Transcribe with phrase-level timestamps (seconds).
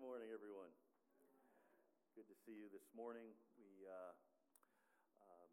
[0.00, 0.72] morning, everyone.
[2.16, 3.36] Good to see you this morning.
[3.60, 4.16] We uh,
[5.28, 5.52] um,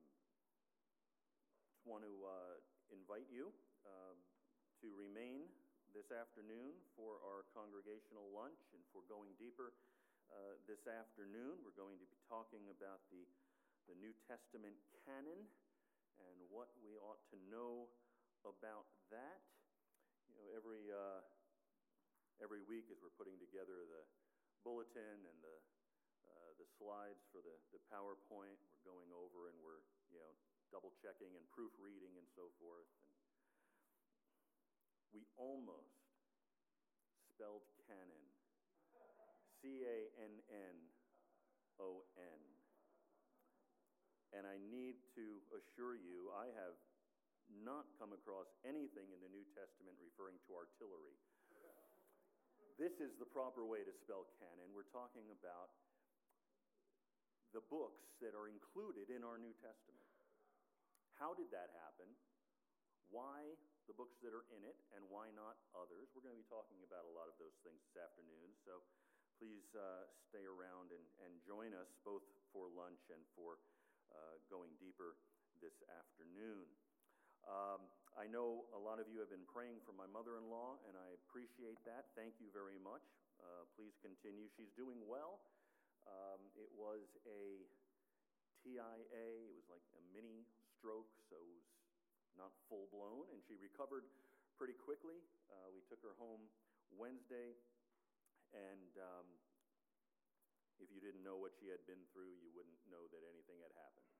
[1.67, 2.55] just want to uh,
[2.87, 3.51] invite you
[3.83, 4.15] um,
[4.79, 5.51] to remain
[5.91, 9.75] this afternoon for our congregational lunch and for going deeper
[10.31, 11.59] uh, this afternoon.
[11.59, 13.27] We're going to be talking about the,
[13.91, 15.43] the New Testament canon
[16.23, 17.91] and what we ought to know
[18.47, 19.43] about that.
[20.31, 21.19] You know, every uh,
[22.39, 24.07] every week as we're putting together the
[24.63, 25.57] bulletin and the,
[26.29, 28.57] uh, the slides for the, the PowerPoint.
[28.61, 30.33] We're going over and we're, you know,
[30.71, 32.87] double checking and proofreading and so forth.
[33.01, 33.09] And
[35.15, 35.97] we almost
[37.33, 38.25] spelled canon.
[39.57, 40.75] C A N N
[41.81, 42.41] O N.
[44.35, 46.77] And I need to assure you, I have
[47.63, 51.15] not come across anything in the New Testament referring to artillery.
[52.77, 54.69] This is the proper way to spell canon.
[54.69, 55.73] We're talking about
[57.49, 60.05] the books that are included in our New Testament.
[61.17, 62.05] How did that happen?
[63.09, 63.57] Why
[63.89, 66.13] the books that are in it, and why not others?
[66.13, 68.85] We're going to be talking about a lot of those things this afternoon, so
[69.41, 73.57] please uh, stay around and, and join us both for lunch and for
[74.13, 75.17] uh, going deeper
[75.65, 76.69] this afternoon.
[77.47, 77.87] Um,
[78.19, 80.99] I know a lot of you have been praying for my mother in law, and
[80.99, 82.11] I appreciate that.
[82.11, 83.07] Thank you very much.
[83.39, 84.51] Uh, please continue.
[84.59, 85.39] She's doing well.
[86.03, 87.63] Um, it was a
[88.59, 90.43] TIA, it was like a mini
[90.75, 91.63] stroke, so it was
[92.35, 94.03] not full blown, and she recovered
[94.59, 95.23] pretty quickly.
[95.47, 96.51] Uh, we took her home
[96.91, 97.55] Wednesday,
[98.51, 99.27] and um,
[100.83, 103.71] if you didn't know what she had been through, you wouldn't know that anything had
[103.79, 104.11] happened.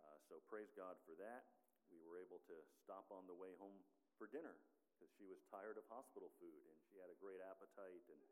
[0.00, 1.46] Uh, so praise God for that
[1.94, 3.78] we were able to stop on the way home
[4.18, 4.58] for dinner
[4.94, 8.22] because she was tired of hospital food and she had a great appetite and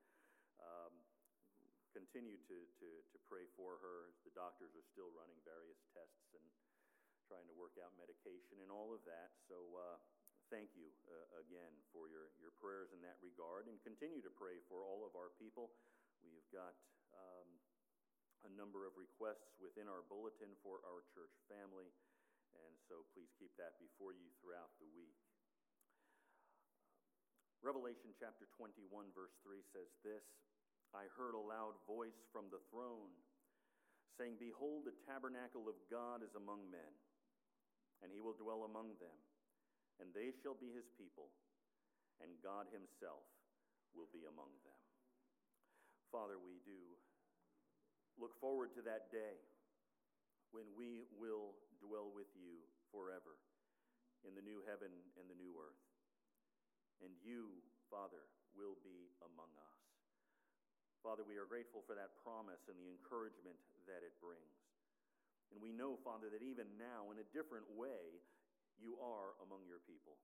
[0.62, 0.94] um,
[1.90, 4.14] continue to, to, to pray for her.
[4.24, 6.44] The doctors are still running various tests and
[7.28, 9.34] trying to work out medication and all of that.
[9.46, 9.98] So uh,
[10.48, 14.60] thank you uh, again for your, your prayers in that regard and continue to pray
[14.68, 15.72] for all of our people.
[16.24, 16.76] We've got
[17.12, 17.48] um,
[18.46, 21.90] a number of requests within our bulletin for our church family.
[22.56, 25.16] And so please keep that before you throughout the week.
[27.62, 30.26] Revelation chapter 21, verse 3 says this
[30.92, 33.14] I heard a loud voice from the throne
[34.18, 36.92] saying, Behold, the tabernacle of God is among men,
[38.04, 39.16] and he will dwell among them,
[40.02, 41.32] and they shall be his people,
[42.20, 43.24] and God himself
[43.96, 44.80] will be among them.
[46.12, 46.76] Father, we do
[48.20, 49.40] look forward to that day
[50.52, 52.60] when we will dwell with you
[52.92, 53.40] forever
[54.22, 55.82] in the new heaven and the new earth.
[57.02, 57.58] And you,
[57.90, 58.22] Father,
[58.54, 59.80] will be among us.
[61.02, 63.58] Father, we are grateful for that promise and the encouragement
[63.90, 64.62] that it brings.
[65.50, 68.22] And we know, Father, that even now, in a different way,
[68.78, 70.14] you are among your people.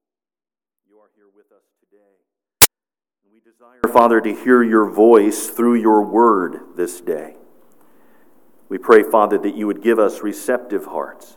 [0.87, 2.23] You are here with us today.
[3.25, 7.35] And we desire, Father, to hear your voice through your word this day.
[8.69, 11.37] We pray, Father, that you would give us receptive hearts,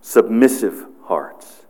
[0.00, 1.66] submissive hearts.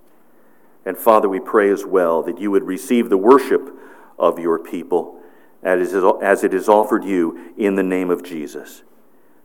[0.85, 3.71] And Father, we pray as well that you would receive the worship
[4.19, 5.21] of your people
[5.63, 8.83] as it is offered you in the name of Jesus.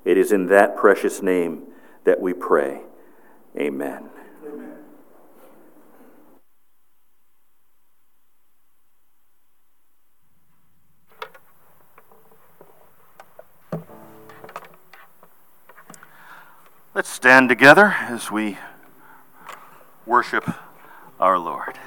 [0.03, 1.63] It is in that precious name
[2.05, 2.81] that we pray.
[3.55, 4.09] Amen.
[16.97, 18.57] Let's stand together as we
[20.07, 20.49] worship
[21.19, 21.77] our Lord.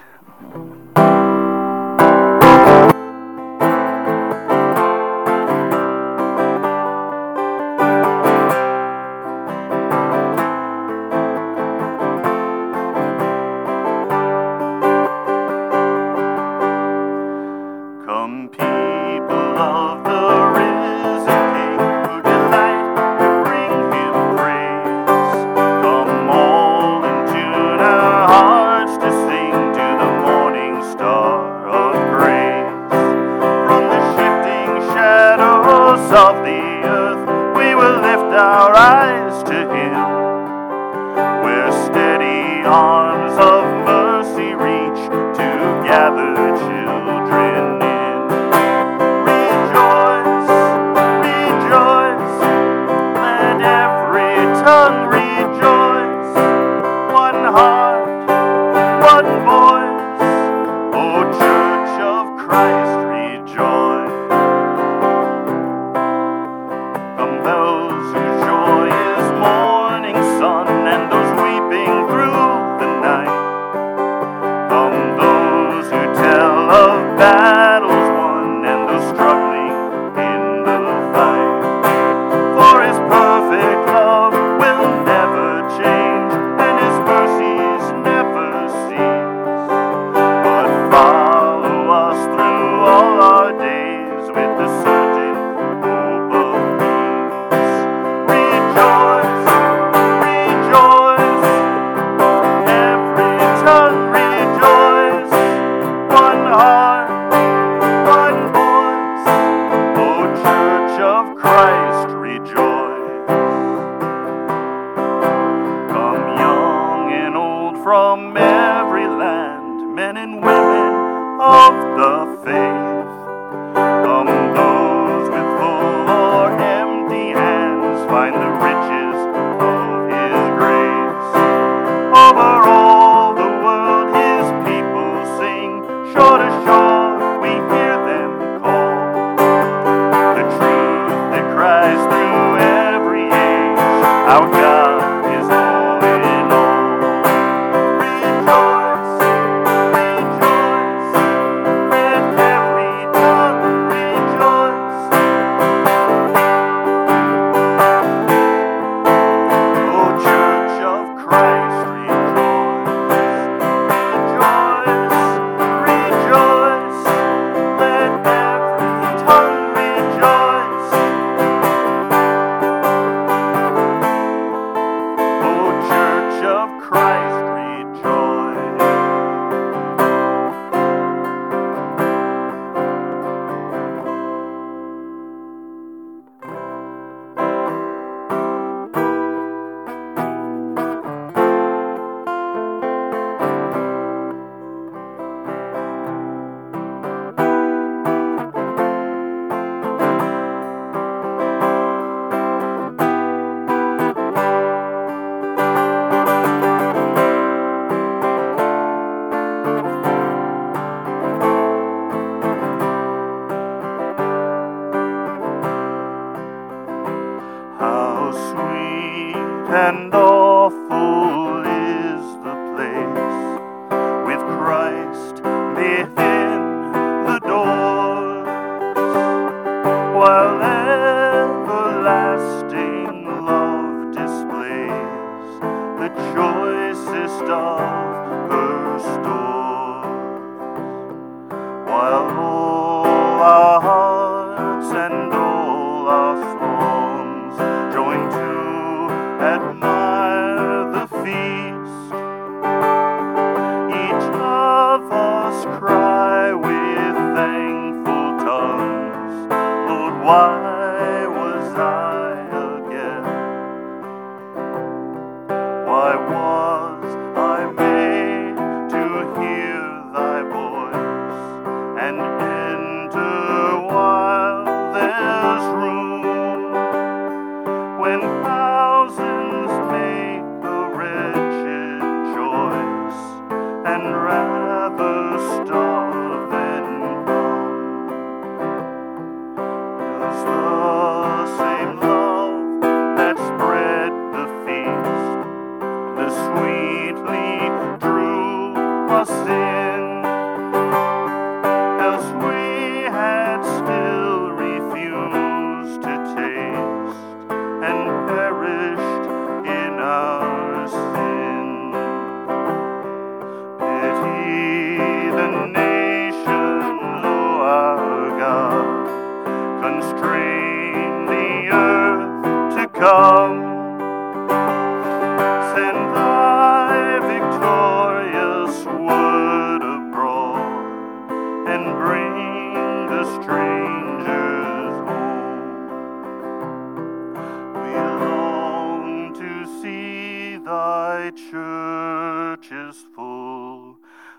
[340.70, 343.96] thy church is full,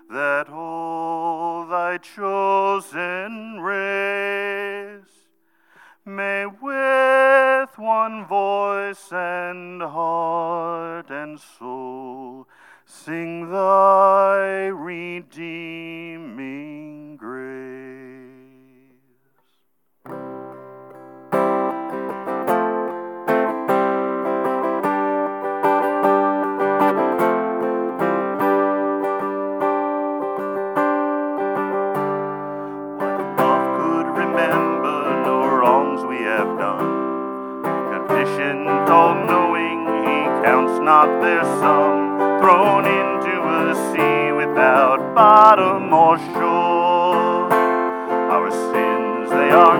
[0.08, 5.28] that all thy chosen race
[6.06, 12.48] may with one voice and heart and soul
[12.86, 16.71] sing thy redeeming.
[38.92, 47.48] all knowing, he counts not their sum, thrown into a sea without bottom or shore.
[48.34, 49.78] Our sins, they are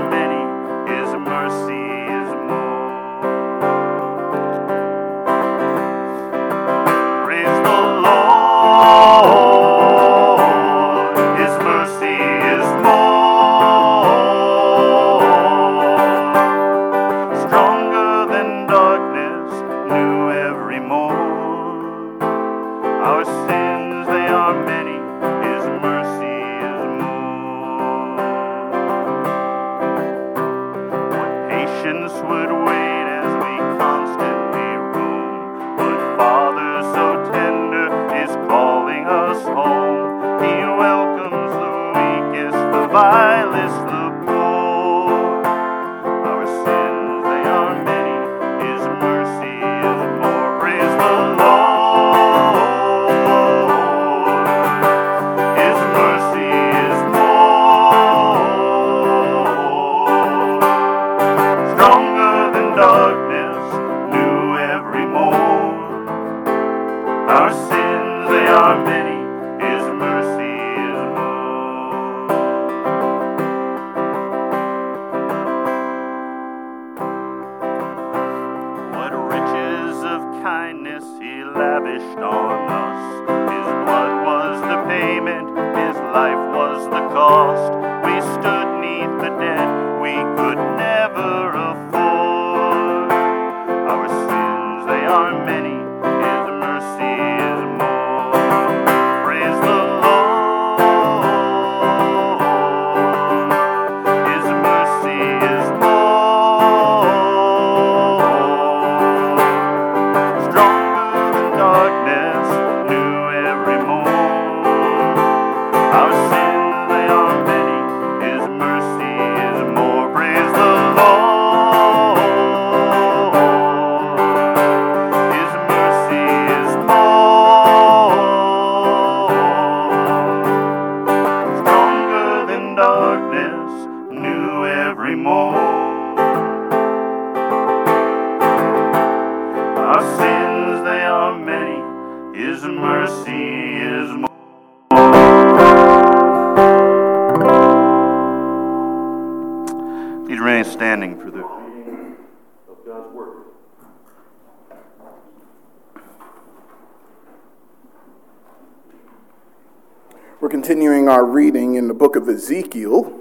[160.73, 163.21] continuing our reading in the book of Ezekiel.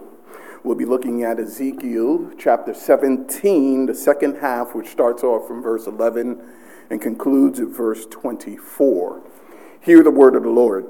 [0.64, 5.86] We'll be looking at Ezekiel chapter 17, the second half, which starts off from verse
[5.86, 6.42] 11
[6.90, 9.22] and concludes at verse 24.
[9.82, 10.86] Hear the word of the Lord.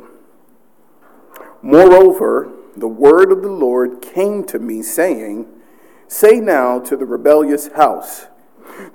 [1.63, 5.47] Moreover, the word of the Lord came to me, saying,
[6.07, 8.27] Say now to the rebellious house,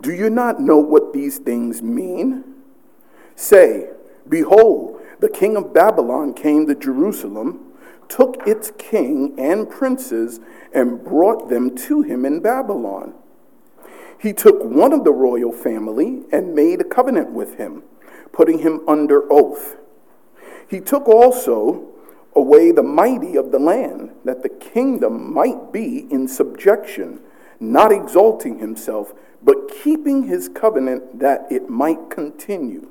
[0.00, 2.44] Do you not know what these things mean?
[3.34, 3.88] Say,
[4.28, 7.72] Behold, the king of Babylon came to Jerusalem,
[8.08, 10.40] took its king and princes,
[10.72, 13.14] and brought them to him in Babylon.
[14.18, 17.82] He took one of the royal family and made a covenant with him,
[18.32, 19.76] putting him under oath.
[20.68, 21.88] He took also
[22.34, 27.20] away the mighty of the land, that the kingdom might be in subjection,
[27.58, 32.90] not exalting himself, but keeping his covenant that it might continue.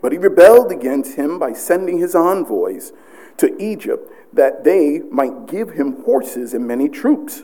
[0.00, 2.92] But he rebelled against him by sending his envoys
[3.38, 7.42] to Egypt that they might give him horses and many troops.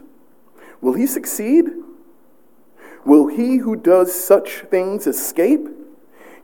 [0.81, 1.67] Will he succeed?
[3.05, 5.69] Will he who does such things escape?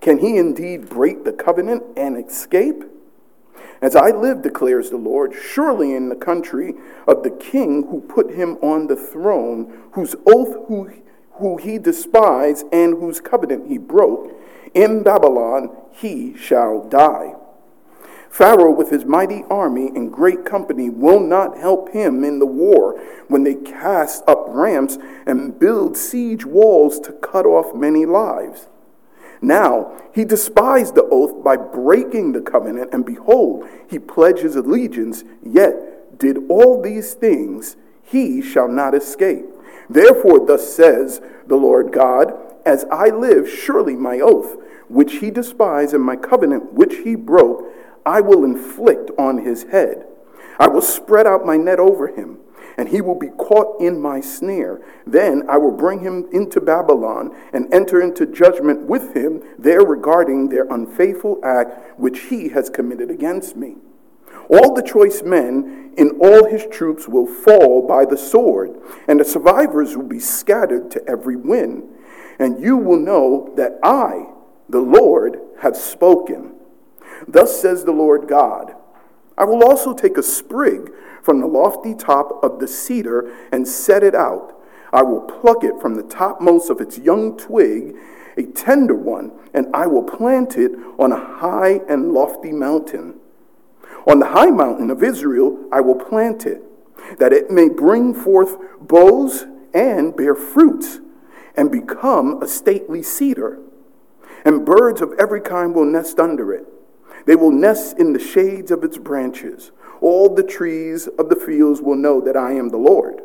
[0.00, 2.85] Can he indeed break the covenant and escape?
[3.81, 6.75] As I live, declares the Lord, surely in the country
[7.07, 10.90] of the king who put him on the throne, whose oath who,
[11.38, 14.33] who he despised and whose covenant he broke,
[14.75, 17.35] in Babylon he shall die.
[18.30, 23.00] Pharaoh, with his mighty army and great company, will not help him in the war
[23.28, 28.68] when they cast up ramps and build siege walls to cut off many lives.
[29.40, 36.18] Now he despised the oath by breaking the covenant, and behold, he pledges allegiance, yet
[36.18, 39.47] did all these things, he shall not escape.
[39.90, 42.33] Therefore, thus says the Lord God,
[42.66, 44.57] as I live, surely my oath,
[44.88, 47.64] which he despised, and my covenant, which he broke,
[48.04, 50.07] I will inflict on his head.
[50.59, 52.38] I will spread out my net over him,
[52.76, 54.80] and he will be caught in my snare.
[55.07, 60.49] Then I will bring him into Babylon and enter into judgment with him there regarding
[60.49, 63.76] their unfaithful act which he has committed against me.
[64.49, 69.25] All the choice men in all his troops will fall by the sword, and the
[69.25, 71.83] survivors will be scattered to every wind
[72.38, 74.26] and you will know that I,
[74.69, 76.55] the Lord, have spoken.
[77.26, 78.75] Thus says the Lord God
[79.37, 80.90] I will also take a sprig
[81.23, 84.61] from the lofty top of the cedar and set it out.
[84.93, 87.95] I will pluck it from the topmost of its young twig,
[88.37, 93.18] a tender one, and I will plant it on a high and lofty mountain.
[94.09, 96.62] On the high mountain of Israel, I will plant it,
[97.19, 101.00] that it may bring forth boughs and bear fruits
[101.55, 103.59] and become a stately cedar,
[104.47, 106.67] and birds of every kind will nest under it.
[107.27, 109.73] They will nest in the shades of its branches.
[110.00, 113.21] All the trees of the fields will know that I am the Lord.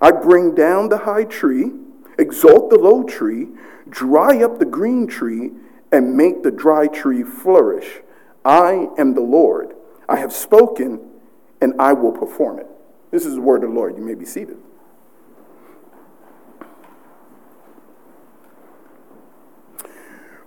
[0.00, 1.70] I bring down the high tree,
[2.18, 3.48] exalt the low tree,
[3.90, 5.50] dry up the green tree,
[5.90, 8.00] and make the dry tree flourish.
[8.44, 9.71] I am the Lord.
[10.08, 11.00] I have spoken,
[11.60, 12.66] and I will perform it.
[13.10, 13.96] This is the word of the Lord.
[13.96, 14.56] You may be seated.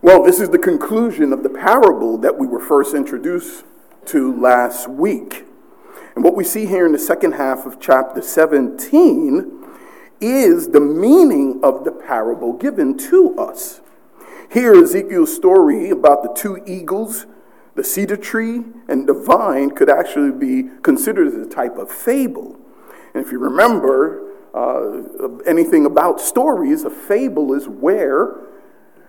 [0.01, 3.65] Well, this is the conclusion of the parable that we were first introduced
[4.05, 5.45] to last week.
[6.15, 9.63] And what we see here in the second half of chapter 17
[10.21, 13.81] is the meaning of the parable given to us.
[14.51, 17.25] Here, Ezekiel's story about the two eagles,
[17.75, 22.57] the cedar tree, and the vine could actually be considered as a type of fable.
[23.13, 28.37] And if you remember uh, anything about stories, a fable is where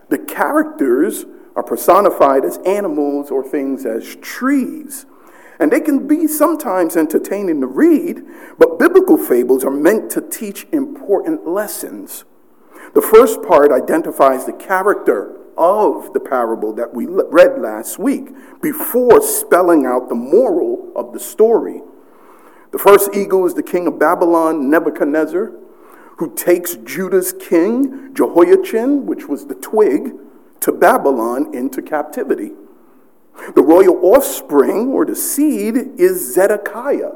[0.09, 1.25] the characters
[1.55, 5.07] are personified as animals or things as trees.
[5.59, 8.23] And they can be sometimes entertaining to read,
[8.59, 12.25] but biblical fables are meant to teach important lessons.
[12.95, 18.29] The first part identifies the character of the parable that we read last week
[18.63, 21.83] before spelling out the moral of the story.
[22.73, 25.53] The first eagle is the king of Babylon, Nebuchadnezzar
[26.17, 30.15] who takes Judah's king, Jehoiachin, which was the twig,
[30.61, 32.53] to Babylon into captivity.
[33.55, 37.13] The royal offspring, or the seed, is Zedekiah.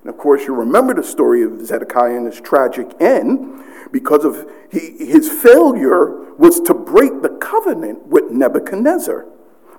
[0.00, 4.50] And of course, you remember the story of Zedekiah and his tragic end because of
[4.72, 9.26] he, his failure was to break the covenant with Nebuchadnezzar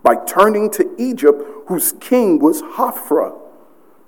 [0.04, 3.36] by turning to Egypt, whose king was Hophra,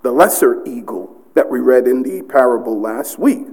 [0.03, 3.47] the lesser eagle that we read in the parable last week.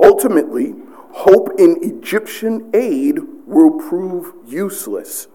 [0.00, 0.74] Ultimately,
[1.12, 5.26] hope in Egyptian aid will prove useless.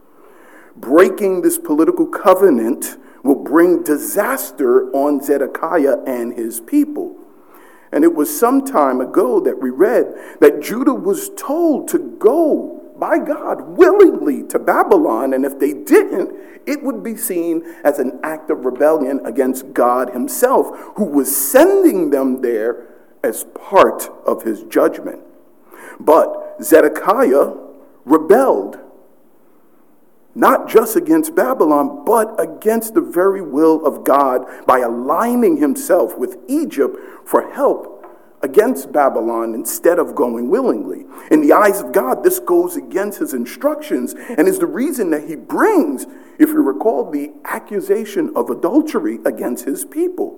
[0.77, 7.17] Breaking this political covenant will bring disaster on Zedekiah and his people.
[7.93, 12.81] And it was some time ago that we read that Judah was told to go
[12.97, 16.33] by God willingly to Babylon, and if they didn't,
[16.65, 22.09] it would be seen as an act of rebellion against God Himself, who was sending
[22.09, 22.87] them there
[23.23, 25.21] as part of his judgment.
[25.99, 27.53] But Zedekiah
[28.05, 28.79] rebelled,
[30.35, 36.37] not just against Babylon, but against the very will of God by aligning himself with
[36.47, 37.93] Egypt for help
[38.43, 41.05] against Babylon instead of going willingly.
[41.31, 45.27] In the eyes of God, this goes against his instructions and is the reason that
[45.27, 46.05] he brings,
[46.37, 50.37] if you recall, the accusation of adultery against his people.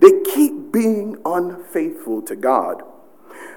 [0.00, 2.82] They keep being unfaithful to God.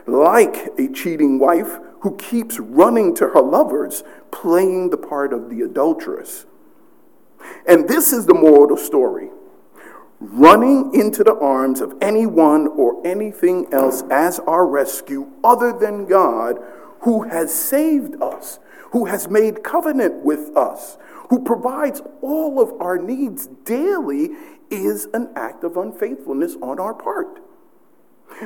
[0.08, 5.62] Like a cheating wife who keeps running to her lovers, playing the part of the
[5.62, 6.46] adulteress.
[7.68, 9.30] And this is the moral of the story
[10.33, 16.57] running into the arms of anyone or anything else as our rescue other than God
[17.01, 18.59] who has saved us,
[18.91, 20.97] who has made covenant with us,
[21.29, 24.29] who provides all of our needs daily
[24.69, 27.39] is an act of unfaithfulness on our part.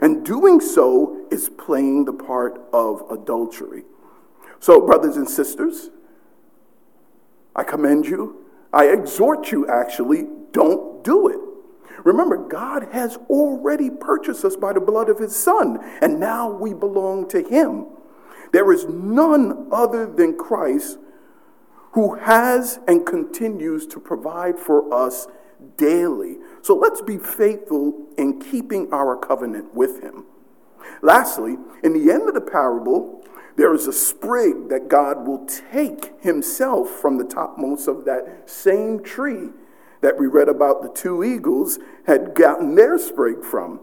[0.01, 3.83] And doing so is playing the part of adultery.
[4.59, 5.89] So, brothers and sisters,
[7.55, 8.45] I commend you.
[8.73, 11.48] I exhort you, actually, don't do it.
[12.04, 16.73] Remember, God has already purchased us by the blood of his Son, and now we
[16.73, 17.88] belong to him.
[18.52, 20.97] There is none other than Christ
[21.93, 25.28] who has and continues to provide for us
[25.78, 26.38] daily.
[26.62, 30.25] So let's be faithful in keeping our covenant with him.
[31.02, 33.23] Lastly, in the end of the parable,
[33.56, 39.04] there is a sprig that God will take himself from the topmost of that same
[39.04, 39.49] tree
[40.01, 43.79] that we read about the two eagles had gotten their sprig from.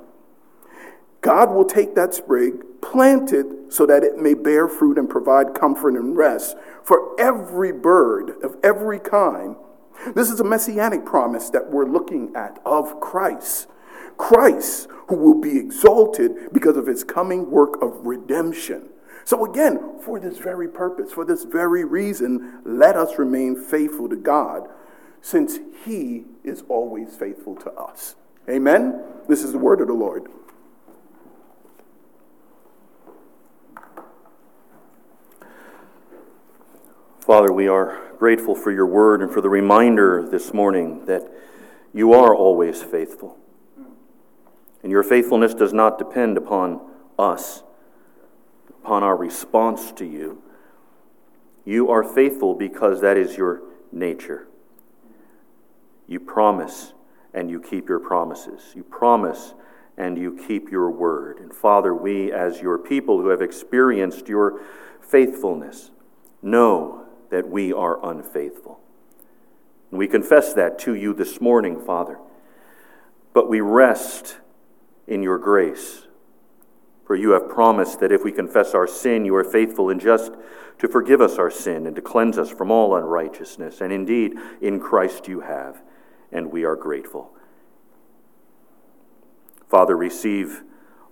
[1.20, 5.54] God will take that sprig, plant it so that it may bear fruit and provide
[5.54, 9.56] comfort and rest for every bird of every kind
[10.14, 13.68] this is a messianic promise that we're looking at of Christ.
[14.16, 18.88] Christ, who will be exalted because of his coming work of redemption.
[19.24, 24.16] So, again, for this very purpose, for this very reason, let us remain faithful to
[24.16, 24.68] God,
[25.26, 28.14] since he is always faithful to us.
[28.48, 29.02] Amen?
[29.26, 30.28] This is the word of the Lord.
[37.18, 41.28] Father, we are grateful for your word and for the reminder this morning that
[41.92, 43.36] you are always faithful.
[44.84, 46.80] And your faithfulness does not depend upon
[47.18, 47.64] us,
[48.68, 50.40] upon our response to you.
[51.64, 54.46] You are faithful because that is your nature.
[56.06, 56.92] You promise
[57.34, 58.72] and you keep your promises.
[58.74, 59.54] You promise
[59.96, 61.38] and you keep your word.
[61.38, 64.60] And Father, we, as your people who have experienced your
[65.00, 65.90] faithfulness,
[66.42, 68.80] know that we are unfaithful.
[69.90, 72.18] And we confess that to you this morning, Father.
[73.32, 74.38] But we rest
[75.06, 76.02] in your grace.
[77.06, 80.32] For you have promised that if we confess our sin, you are faithful and just
[80.78, 83.80] to forgive us our sin and to cleanse us from all unrighteousness.
[83.80, 85.82] And indeed, in Christ you have,
[86.32, 87.32] and we are grateful.
[89.68, 90.62] Father, receive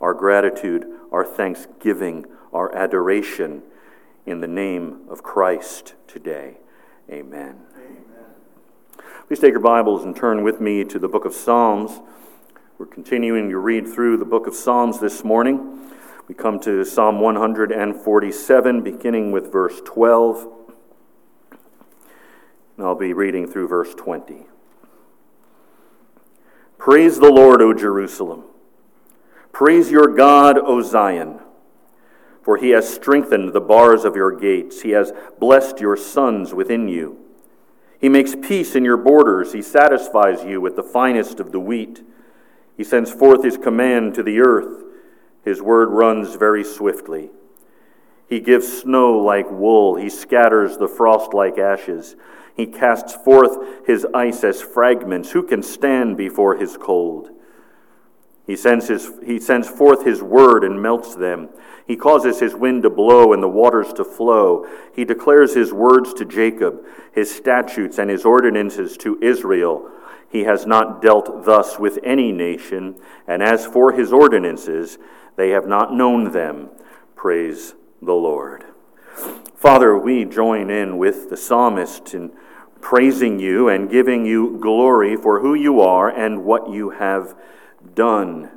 [0.01, 3.63] our gratitude, our thanksgiving, our adoration
[4.27, 6.59] in the name of Christ today.
[7.11, 7.57] Amen.
[7.77, 8.05] Amen.
[9.27, 12.01] Please take your Bibles and turn with me to the book of Psalms.
[12.79, 15.91] We're continuing to read through the book of Psalms this morning.
[16.29, 20.49] We come to Psalm 147, beginning with verse 12.
[22.77, 24.47] And I'll be reading through verse 20.
[26.85, 28.45] Praise the Lord, O Jerusalem.
[29.53, 31.41] Praise your God, O Zion.
[32.43, 34.83] For he has strengthened the bars of your gates.
[34.83, 37.17] He has blessed your sons within you.
[37.99, 39.55] He makes peace in your borders.
[39.55, 42.03] He satisfies you with the finest of the wheat.
[42.77, 44.85] He sends forth his command to the earth.
[45.43, 47.31] His word runs very swiftly.
[48.29, 49.97] He gives snow like wool.
[49.97, 52.15] He scatters the frost like ashes.
[52.55, 55.33] He casts forth his ice as fragments.
[55.33, 57.31] Who can stand before his cold?
[58.47, 61.49] He sends, his, he sends forth his word and melts them.
[61.87, 64.67] He causes his wind to blow and the waters to flow.
[64.95, 69.91] He declares his words to Jacob, his statutes and his ordinances to Israel.
[70.29, 74.99] He has not dealt thus with any nation, and as for his ordinances,
[75.37, 76.69] they have not known them.
[77.17, 78.65] Praise the Lord.
[79.55, 82.33] Father, we join in with the psalmist in
[82.85, 87.35] praising you and giving you glory for who you are and what you have
[87.95, 88.51] done.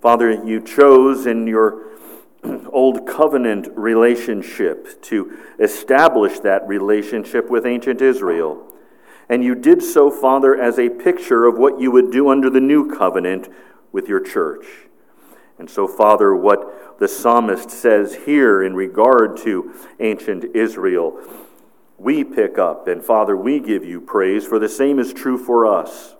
[0.00, 1.84] Father, you chose in your
[2.72, 8.72] old covenant relationship to establish that relationship with ancient Israel.
[9.28, 12.60] And you did so, Father, as a picture of what you would do under the
[12.60, 13.50] new covenant
[13.92, 14.64] with your church.
[15.58, 21.22] And so, Father, what the psalmist says here in regard to ancient Israel
[22.02, 22.88] we pick up.
[22.88, 26.16] And Father, we give you praise, for the same is true for us.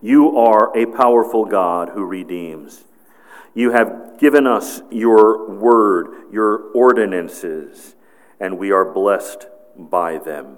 [0.00, 2.84] You are a powerful God who redeems.
[3.54, 7.94] You have given us your word, your ordinances,
[8.38, 10.56] and we are blessed by them.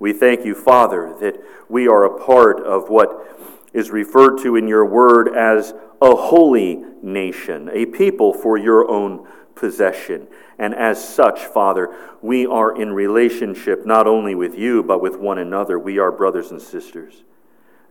[0.00, 1.36] We thank you, Father, that
[1.68, 6.82] we are a part of what is referred to in your word as a holy
[7.02, 10.26] nation, a people for your own possession.
[10.58, 15.38] And as such, Father, we are in relationship not only with you, but with one
[15.38, 15.78] another.
[15.78, 17.22] We are brothers and sisters.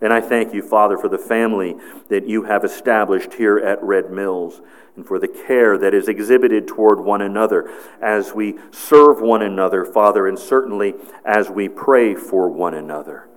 [0.02, 1.78] And I thank you, Father, for the family
[2.10, 4.62] that you have established here at Red Mills
[4.96, 7.72] and for the care that is exhibited toward one another
[8.02, 13.30] as we serve one another, Father, and certainly as we pray for one another.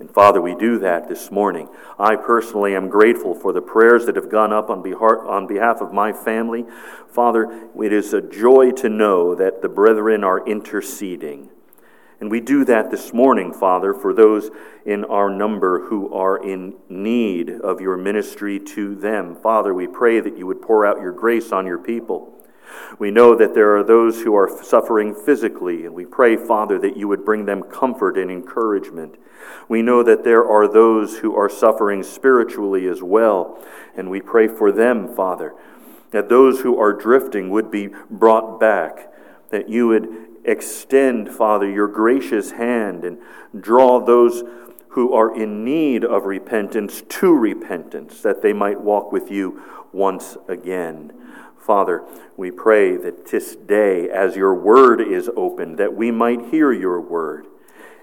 [0.00, 1.68] And Father, we do that this morning.
[1.98, 6.12] I personally am grateful for the prayers that have gone up on behalf of my
[6.14, 6.64] family.
[7.06, 11.50] Father, it is a joy to know that the brethren are interceding.
[12.18, 14.50] And we do that this morning, Father, for those
[14.86, 19.36] in our number who are in need of your ministry to them.
[19.36, 22.39] Father, we pray that you would pour out your grace on your people.
[22.98, 26.96] We know that there are those who are suffering physically, and we pray, Father, that
[26.96, 29.16] you would bring them comfort and encouragement.
[29.68, 33.58] We know that there are those who are suffering spiritually as well,
[33.96, 35.54] and we pray for them, Father,
[36.10, 39.12] that those who are drifting would be brought back,
[39.50, 40.08] that you would
[40.44, 43.18] extend, Father, your gracious hand and
[43.58, 44.42] draw those
[44.88, 50.36] who are in need of repentance to repentance, that they might walk with you once
[50.48, 51.12] again.
[51.60, 52.02] Father,
[52.36, 57.00] we pray that this day, as your word is opened, that we might hear your
[57.00, 57.46] word.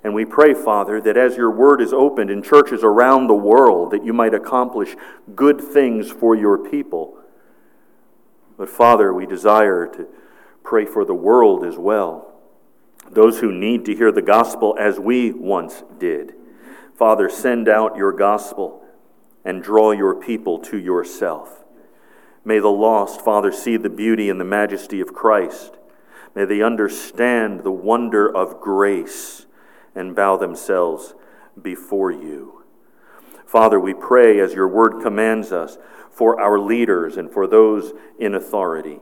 [0.04, 3.91] And we pray, Father, that as your word is opened in churches around the world,
[3.91, 4.96] that you might accomplish
[5.36, 7.17] good things for your people.
[8.58, 10.08] But, Father, we desire to
[10.63, 12.34] pray for the world as well,
[13.10, 16.34] those who need to hear the gospel as we once did.
[16.96, 18.84] Father, send out your gospel
[19.43, 21.63] and draw your people to yourself.
[22.48, 25.76] May the lost, Father, see the beauty and the majesty of Christ.
[26.34, 29.46] May they understand the wonder of grace
[29.94, 31.14] and bow themselves
[31.62, 32.64] before you.
[33.46, 35.78] Father, we pray as your word commands us
[36.10, 39.02] for our leaders and for those in authority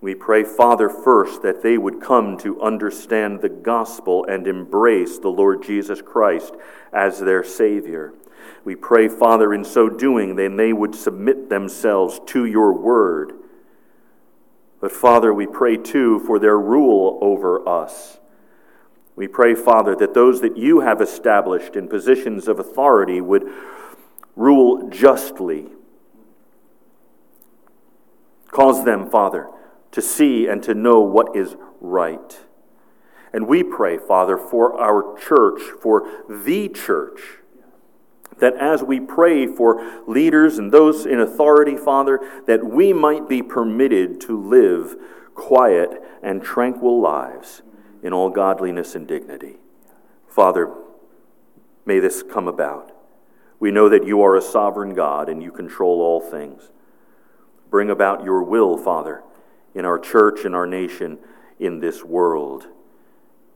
[0.00, 5.28] We pray, Father, first that they would come to understand the gospel and embrace the
[5.28, 6.54] Lord Jesus Christ
[6.90, 8.14] as their Savior.
[8.68, 13.32] We pray, Father, in so doing, then they would submit themselves to your word.
[14.78, 18.18] But, Father, we pray too for their rule over us.
[19.16, 23.50] We pray, Father, that those that you have established in positions of authority would
[24.36, 25.68] rule justly.
[28.48, 29.48] Cause them, Father,
[29.92, 32.38] to see and to know what is right.
[33.32, 37.38] And we pray, Father, for our church, for the church,
[38.38, 43.42] that as we pray for leaders and those in authority, Father, that we might be
[43.42, 44.96] permitted to live
[45.34, 47.62] quiet and tranquil lives
[48.02, 49.56] in all godliness and dignity.
[50.28, 50.72] Father,
[51.84, 52.92] may this come about.
[53.60, 56.70] We know that you are a sovereign God and you control all things.
[57.70, 59.22] Bring about your will, Father,
[59.74, 61.18] in our church, in our nation,
[61.58, 62.66] in this world,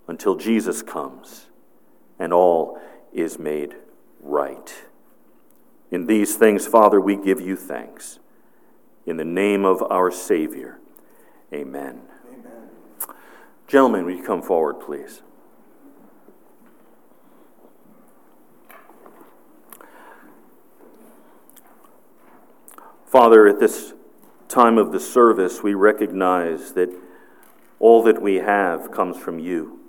[0.08, 1.46] until Jesus comes
[2.18, 2.80] and all
[3.12, 3.76] is made
[4.22, 4.84] right.
[5.90, 8.18] In these things, Father, we give you thanks.
[9.04, 10.78] In the name of our Savior,
[11.52, 12.02] amen.
[12.32, 12.68] amen.
[13.66, 15.22] Gentlemen, will you come forward, please?
[23.06, 23.92] Father, at this
[24.48, 26.88] time of the service, we recognize that
[27.78, 29.81] all that we have comes from you.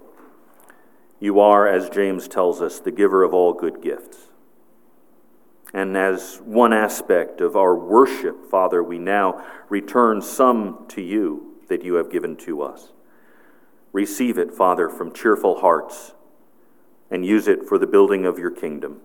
[1.23, 4.27] You are, as James tells us, the giver of all good gifts.
[5.73, 11.81] And as one aspect of our worship, Father, we now return some to you that
[11.81, 12.91] you have given to us.
[13.93, 16.13] Receive it, Father, from cheerful hearts
[17.09, 18.99] and use it for the building of your kingdom.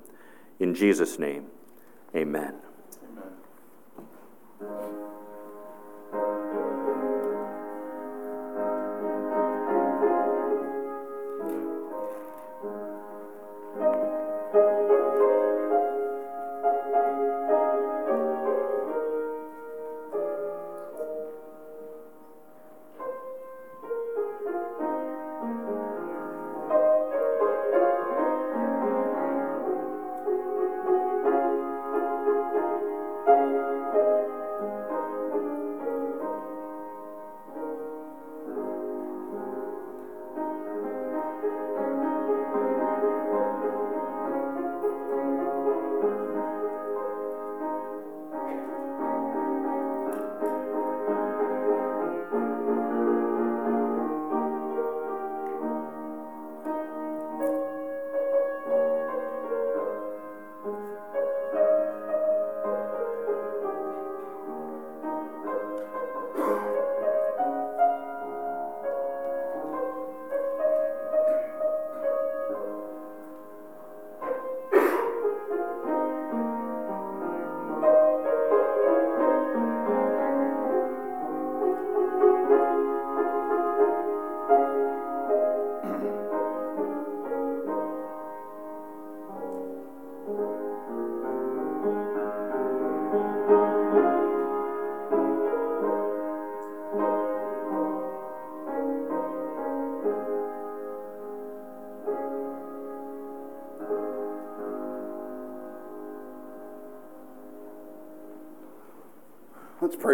[0.59, 1.47] In Jesus' name,
[2.17, 2.55] amen.
[4.61, 4.88] Let's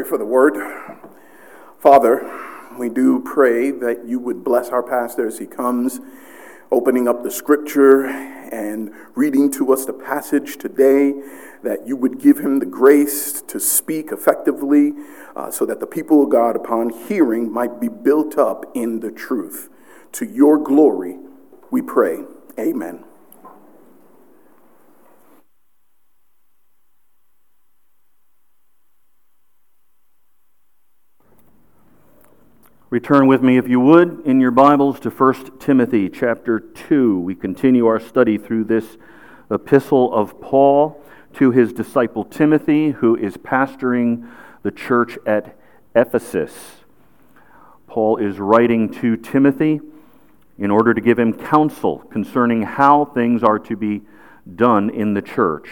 [0.04, 0.56] for the word.
[1.78, 2.30] Father,
[2.78, 6.00] we do pray that you would bless our pastor as he comes,
[6.70, 11.12] opening up the scripture and reading to us the passage today,
[11.62, 14.92] that you would give him the grace to speak effectively
[15.34, 19.10] uh, so that the people of God, upon hearing, might be built up in the
[19.10, 19.70] truth.
[20.12, 21.16] To your glory,
[21.70, 22.24] we pray.
[22.58, 23.04] Amen.
[32.94, 37.18] Return with me, if you would, in your Bibles to 1 Timothy chapter 2.
[37.18, 38.98] We continue our study through this
[39.50, 41.02] epistle of Paul
[41.32, 44.30] to his disciple Timothy, who is pastoring
[44.62, 45.56] the church at
[45.96, 46.84] Ephesus.
[47.88, 49.80] Paul is writing to Timothy
[50.56, 54.02] in order to give him counsel concerning how things are to be
[54.54, 55.68] done in the church.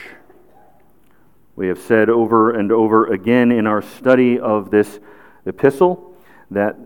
[1.55, 4.99] We have said over and over again in our study of this
[5.47, 6.17] epistle
[6.51, 6.77] that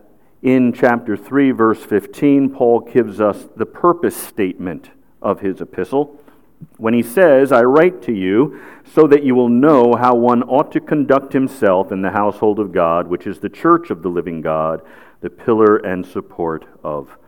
[0.47, 6.21] in chapter 3, verse 15, Paul gives us the purpose statement of his epistle.
[6.79, 8.63] when he says, I write to you
[8.95, 12.73] so that you will know how one ought to conduct himself in the household of
[12.73, 14.83] God, which is the church of the living God,
[15.21, 17.19] the pillar and support of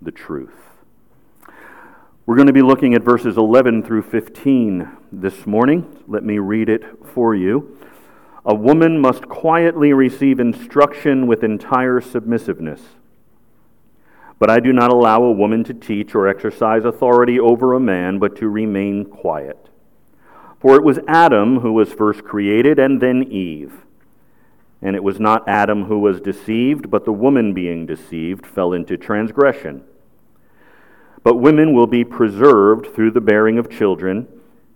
[0.00, 0.54] the truth.
[2.24, 6.02] We're going to be looking at verses 11 through 15 this morning.
[6.08, 6.82] Let me read it
[7.12, 7.78] for you.
[8.44, 12.80] A woman must quietly receive instruction with entire submissiveness.
[14.40, 18.18] But I do not allow a woman to teach or exercise authority over a man,
[18.18, 19.68] but to remain quiet.
[20.58, 23.84] For it was Adam who was first created, and then Eve.
[24.80, 28.96] And it was not Adam who was deceived, but the woman being deceived fell into
[28.96, 29.84] transgression.
[31.22, 34.26] But women will be preserved through the bearing of children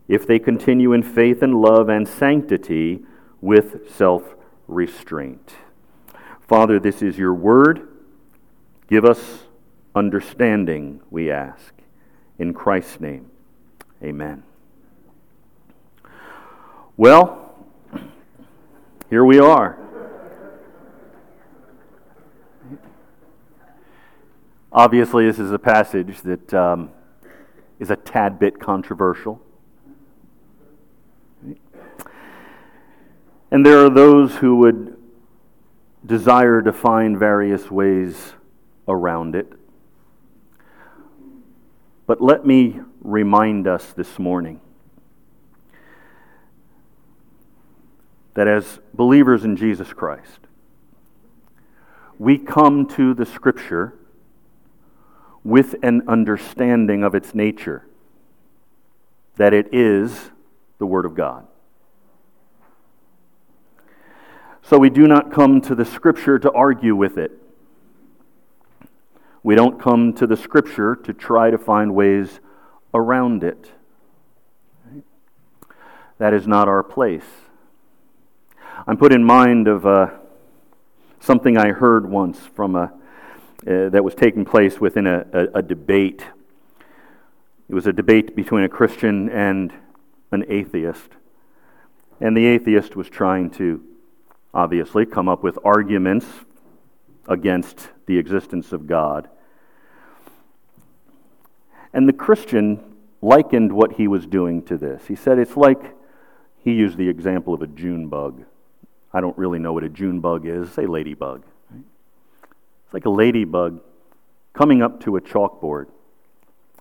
[0.07, 3.05] if they continue in faith and love and sanctity
[3.41, 4.35] with self
[4.69, 5.55] restraint.
[6.49, 7.89] Father, this is your word.
[8.89, 9.45] Give us
[9.95, 11.75] understanding, we ask.
[12.39, 13.31] In Christ's name,
[14.03, 14.43] amen.
[16.97, 17.55] Well,
[19.11, 19.79] here we are.
[24.73, 26.91] Obviously, this is a passage that um,
[27.79, 29.41] is a tad bit controversial.
[33.57, 34.99] And there are those who would
[36.05, 38.35] desire to find various ways
[38.87, 39.51] around it.
[42.07, 44.61] But let me remind us this morning
[48.35, 50.41] that as believers in Jesus Christ,
[52.19, 53.95] we come to the Scripture
[55.43, 57.87] with an understanding of its nature,
[59.37, 60.31] that it is
[60.77, 61.47] the Word of God.
[64.69, 67.31] So we do not come to the Scripture to argue with it.
[69.45, 72.41] We don't come to the Scripture to try to find ways
[72.93, 73.71] around it.
[76.19, 77.23] That is not our place.
[78.89, 80.11] I'm put in mind of uh,
[81.21, 82.93] something I heard once from a,
[83.65, 86.25] uh, that was taking place within a, a, a debate.
[87.69, 89.73] It was a debate between a Christian and
[90.33, 91.11] an atheist.
[92.21, 93.81] And the atheist was trying to,
[94.55, 96.27] obviously, come up with arguments
[97.29, 99.29] against the existence of God.
[101.93, 105.07] And the Christian likened what he was doing to this.
[105.07, 105.95] He said it's like,
[106.63, 108.45] he used the example of a June bug.
[109.13, 110.71] I don't really know what a June bug is.
[110.73, 111.43] Say ladybug.
[112.85, 113.81] It's like a ladybug
[114.53, 115.87] coming up to a chalkboard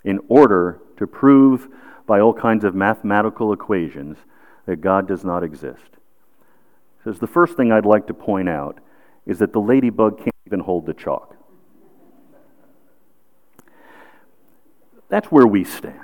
[0.03, 1.67] in order to prove
[2.05, 4.17] by all kinds of mathematical equations
[4.65, 5.94] that God does not exist.
[7.05, 8.79] Says the first thing I'd like to point out
[9.27, 11.35] is that the ladybug can't even hold the chalk.
[15.07, 15.99] That's where we stand.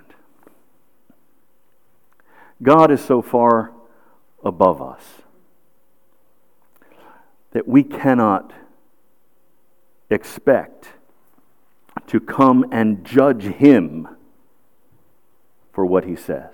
[2.61, 3.71] God is so far
[4.43, 5.03] above us
[7.49, 8.53] that we cannot
[10.11, 10.89] expect
[12.05, 14.07] to come and judge him
[15.73, 16.51] for what he says.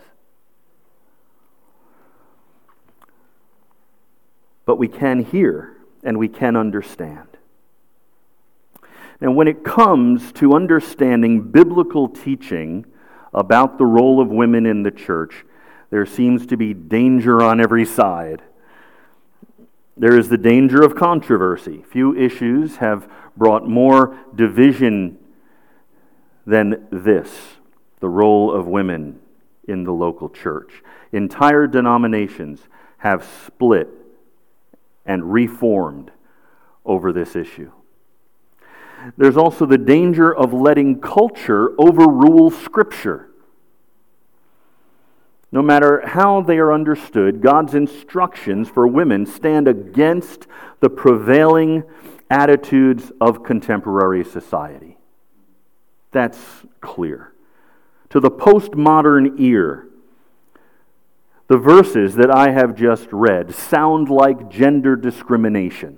[4.68, 7.30] But we can hear and we can understand.
[9.20, 12.86] Now, when it comes to understanding biblical teaching
[13.34, 15.45] about the role of women in the church,
[15.89, 18.43] there seems to be danger on every side.
[19.95, 21.84] There is the danger of controversy.
[21.89, 25.18] Few issues have brought more division
[26.45, 27.55] than this
[27.99, 29.20] the role of women
[29.68, 30.84] in the local church.
[31.11, 32.61] Entire denominations
[32.97, 33.96] have split
[35.07, 36.11] and reformed
[36.85, 37.71] over this issue.
[39.17, 43.29] There's also the danger of letting culture overrule Scripture.
[45.51, 50.45] No matter how they are understood, God's instructions for women stand against
[50.81, 51.83] the prevailing
[52.29, 54.97] attitudes of contemporary society.
[56.11, 56.37] That's
[56.81, 57.33] clear.
[58.09, 59.86] To the postmodern ear,
[61.47, 65.97] the verses that I have just read sound like gender discrimination.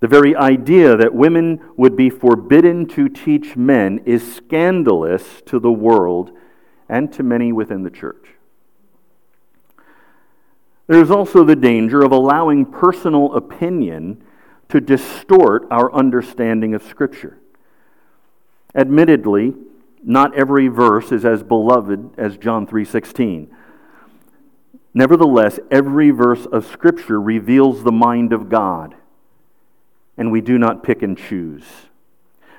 [0.00, 5.72] The very idea that women would be forbidden to teach men is scandalous to the
[5.72, 6.32] world
[6.88, 8.34] and to many within the church.
[10.86, 14.22] There is also the danger of allowing personal opinion
[14.68, 17.38] to distort our understanding of Scripture.
[18.74, 19.54] Admittedly,
[20.02, 23.48] not every verse is as beloved as John 3:16.
[24.94, 28.94] Nevertheless, every verse of Scripture reveals the mind of God
[30.16, 31.64] and we do not pick and choose.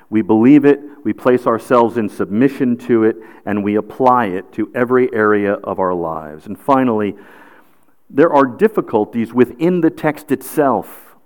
[0.08, 4.70] We believe it, we place ourselves in submission to it, and we apply it to
[4.74, 6.46] every area of our lives.
[6.46, 7.16] And finally,
[8.08, 11.16] there are difficulties within the text itself.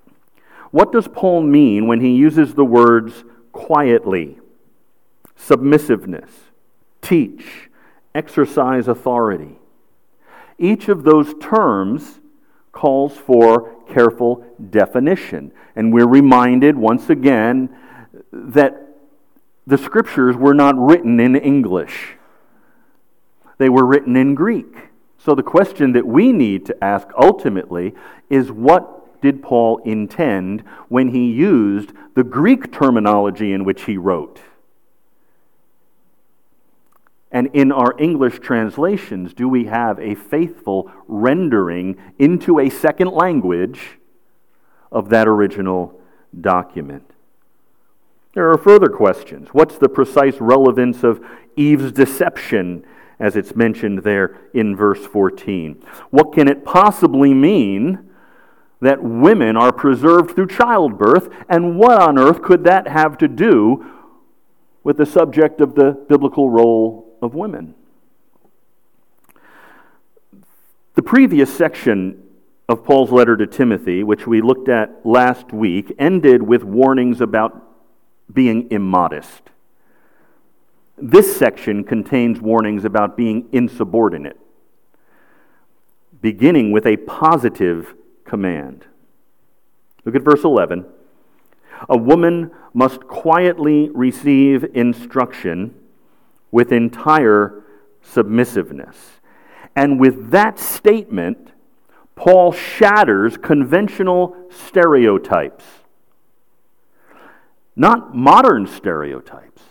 [0.70, 4.38] What does Paul mean when he uses the words quietly,
[5.36, 6.30] submissiveness,
[7.02, 7.68] teach,
[8.14, 9.59] exercise authority?
[10.60, 12.20] Each of those terms
[12.70, 15.52] calls for careful definition.
[15.74, 17.74] And we're reminded once again
[18.30, 18.76] that
[19.66, 22.16] the scriptures were not written in English,
[23.58, 24.88] they were written in Greek.
[25.18, 27.94] So the question that we need to ask ultimately
[28.30, 34.40] is what did Paul intend when he used the Greek terminology in which he wrote?
[37.32, 43.98] And in our English translations, do we have a faithful rendering into a second language
[44.90, 46.00] of that original
[46.38, 47.08] document?
[48.34, 49.48] There are further questions.
[49.52, 51.24] What's the precise relevance of
[51.56, 52.84] Eve's deception,
[53.18, 55.82] as it's mentioned there in verse 14?
[56.10, 58.10] What can it possibly mean
[58.80, 61.28] that women are preserved through childbirth?
[61.48, 63.84] And what on earth could that have to do
[64.82, 67.74] with the subject of the biblical role of women?
[70.94, 72.22] The previous section
[72.68, 77.66] of Paul's letter to Timothy, which we looked at last week, ended with warnings about
[78.32, 79.50] being immodest.
[80.96, 84.38] This section contains warnings about being insubordinate,
[86.20, 87.94] beginning with a positive
[88.24, 88.84] command.
[90.04, 90.84] Look at verse 11.
[91.88, 95.74] A woman must quietly receive instruction
[96.50, 97.62] with entire
[98.02, 98.96] submissiveness.
[99.76, 101.52] And with that statement,
[102.14, 105.64] Paul shatters conventional stereotypes
[107.80, 109.62] not modern stereotypes,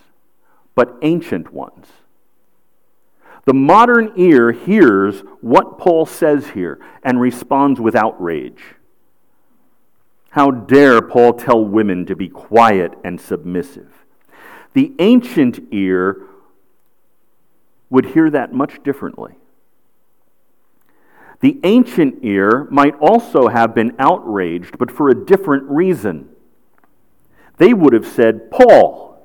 [0.73, 1.85] but ancient ones.
[3.45, 8.63] The modern ear hears what Paul says here and responds with outrage.
[10.31, 13.93] How dare Paul tell women to be quiet and submissive?
[14.73, 16.25] The ancient ear
[17.89, 19.35] would hear that much differently.
[21.41, 26.29] The ancient ear might also have been outraged, but for a different reason
[27.57, 29.21] they would have said, Paul,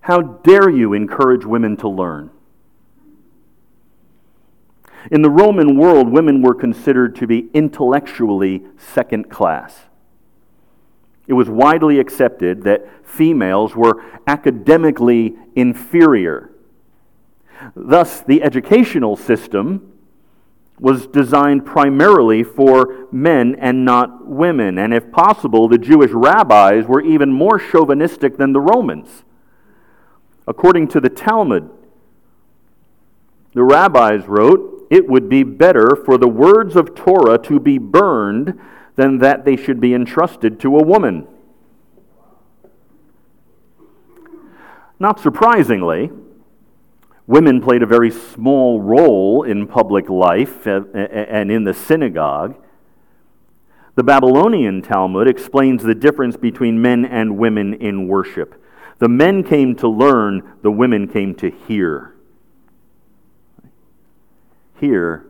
[0.00, 2.30] how dare you encourage women to learn?
[5.10, 9.80] In the Roman world, women were considered to be intellectually second class.
[11.26, 16.50] It was widely accepted that females were academically inferior.
[17.74, 19.92] Thus, the educational system
[20.78, 24.78] was designed primarily for men and not women.
[24.78, 29.24] And if possible, the Jewish rabbis were even more chauvinistic than the Romans.
[30.46, 31.70] According to the Talmud,
[33.54, 38.58] the rabbis wrote, It would be better for the words of Torah to be burned
[38.96, 41.26] than that they should be entrusted to a woman.
[44.98, 46.10] Not surprisingly,
[47.26, 52.56] Women played a very small role in public life and in the synagogue.
[53.96, 58.62] The Babylonian Talmud explains the difference between men and women in worship.
[58.98, 62.14] The men came to learn, the women came to hear.
[64.80, 65.26] Hear,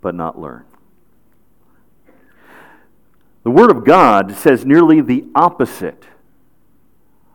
[0.00, 0.64] but not learn.
[3.42, 6.04] The Word of God says nearly the opposite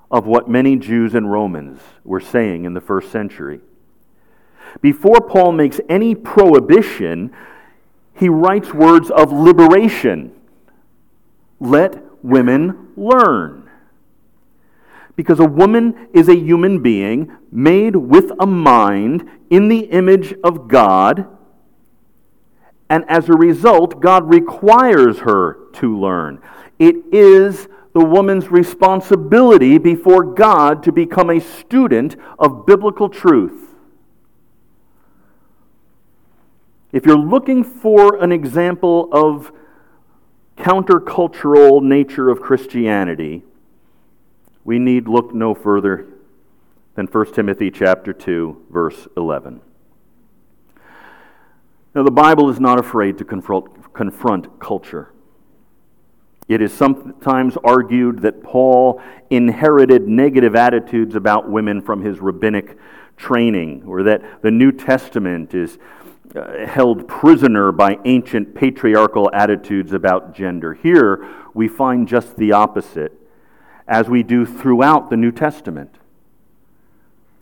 [0.09, 3.61] of what many Jews and Romans were saying in the first century.
[4.81, 7.31] Before Paul makes any prohibition,
[8.15, 10.33] he writes words of liberation.
[11.59, 13.69] Let women learn.
[15.15, 20.67] Because a woman is a human being made with a mind in the image of
[20.67, 21.27] God,
[22.89, 26.41] and as a result, God requires her to learn.
[26.79, 33.72] It is the woman's responsibility before God to become a student of biblical truth.
[36.93, 39.51] If you're looking for an example of
[40.57, 43.41] countercultural nature of Christianity,
[44.63, 46.05] we need look no further
[46.93, 49.59] than 1 Timothy chapter 2 verse 11.
[51.95, 55.11] Now the Bible is not afraid to confront, confront culture.
[56.47, 62.77] It is sometimes argued that Paul inherited negative attitudes about women from his rabbinic
[63.17, 65.79] training, or that the New Testament is
[66.67, 70.73] held prisoner by ancient patriarchal attitudes about gender.
[70.73, 73.13] Here, we find just the opposite.
[73.87, 75.97] as we do throughout the New Testament.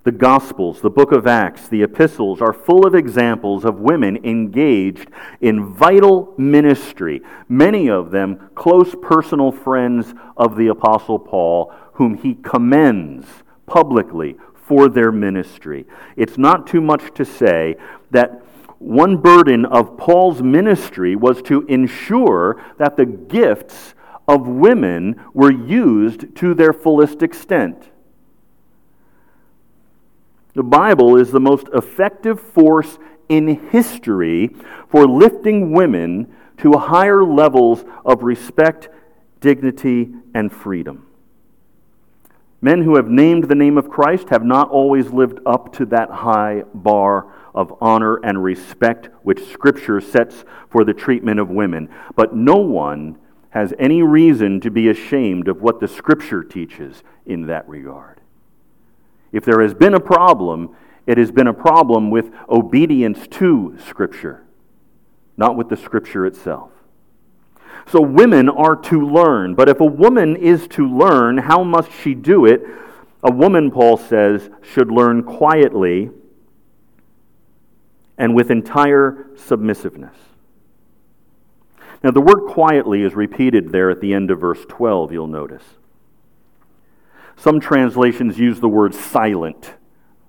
[0.04, 5.12] The Gospels, the book of Acts, the epistles are full of examples of women engaged
[5.42, 12.34] in vital ministry, many of them close personal friends of the Apostle Paul, whom he
[12.34, 13.28] commends
[13.68, 15.86] publicly for their ministry.
[16.16, 17.76] It's not too much to say
[18.10, 18.42] that
[18.82, 23.94] one burden of Paul's ministry was to ensure that the gifts
[24.28, 27.90] of women were used to their fullest extent.
[30.54, 32.98] The Bible is the most effective force
[33.30, 34.50] in history
[34.90, 38.90] for lifting women to higher levels of respect,
[39.40, 41.08] dignity, and freedom.
[42.62, 46.10] Men who have named the name of Christ have not always lived up to that
[46.10, 51.90] high bar of honor and respect which Scripture sets for the treatment of women.
[52.16, 53.18] But no one
[53.52, 58.22] has any reason to be ashamed of what the Scripture teaches in that regard.
[59.32, 60.76] If there has been a problem,
[61.06, 64.44] it has been a problem with obedience to Scripture,
[65.36, 66.72] not with the Scripture itself.
[67.88, 72.14] So women are to learn, but if a woman is to learn, how must she
[72.14, 72.62] do it?
[73.24, 76.10] A woman, Paul says, should learn quietly
[78.22, 80.16] and with entire submissiveness.
[82.04, 85.64] Now, the word quietly is repeated there at the end of verse 12, you'll notice.
[87.36, 89.74] Some translations use the word silent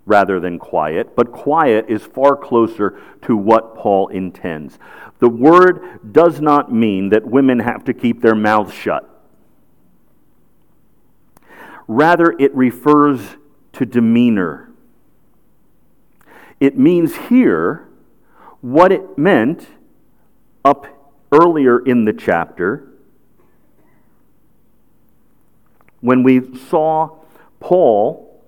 [0.07, 4.79] rather than quiet, but quiet is far closer to what Paul intends.
[5.19, 9.07] The word does not mean that women have to keep their mouths shut.
[11.87, 13.21] Rather, it refers
[13.75, 14.72] to demeanor.
[16.63, 17.89] It means here
[18.61, 19.67] what it meant
[20.65, 20.87] up
[21.33, 22.89] earlier in the chapter
[26.01, 27.19] when we saw
[27.59, 28.45] Paul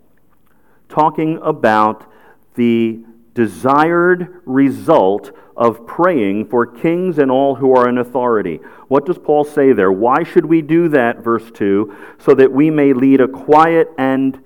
[0.88, 2.08] talking about
[2.54, 3.00] the
[3.34, 8.60] desired result of praying for kings and all who are in authority.
[8.86, 9.90] What does Paul say there?
[9.90, 11.92] Why should we do that, verse 2?
[12.20, 14.40] So that we may lead a quiet and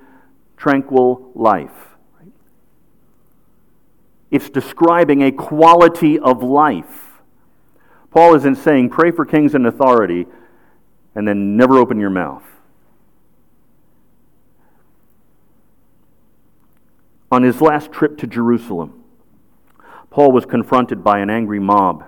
[0.57, 1.88] tranquil life.
[4.31, 7.23] It's describing a quality of life.
[8.11, 10.27] Paul isn't saying pray for kings and authority
[11.15, 12.45] and then never open your mouth.
[17.31, 19.05] On his last trip to Jerusalem,
[20.11, 22.05] Paul was confronted by an angry mob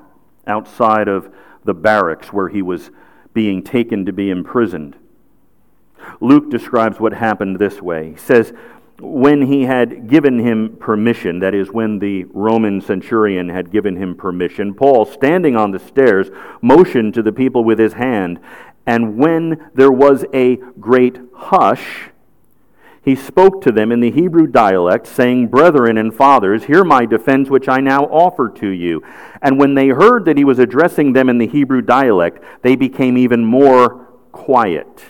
[0.46, 1.32] outside of
[1.64, 2.90] the barracks where he was
[3.34, 4.96] being taken to be imprisoned.
[6.20, 8.12] Luke describes what happened this way.
[8.12, 8.54] He says,
[9.00, 14.14] When he had given him permission, that is, when the Roman centurion had given him
[14.14, 16.30] permission, Paul, standing on the stairs,
[16.60, 18.40] motioned to the people with his hand.
[18.86, 22.10] And when there was a great hush,
[23.02, 27.48] he spoke to them in the Hebrew dialect, saying, Brethren and fathers, hear my defense
[27.48, 29.02] which I now offer to you.
[29.40, 33.16] And when they heard that he was addressing them in the Hebrew dialect, they became
[33.16, 35.04] even more quiet.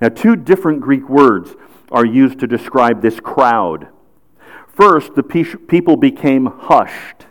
[0.00, 1.56] Now, two different Greek words
[1.90, 3.88] are used to describe this crowd.
[4.68, 7.26] First, the people became hushed,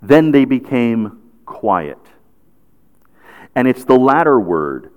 [0.00, 1.98] then they became quiet.
[3.54, 4.90] And it's the latter word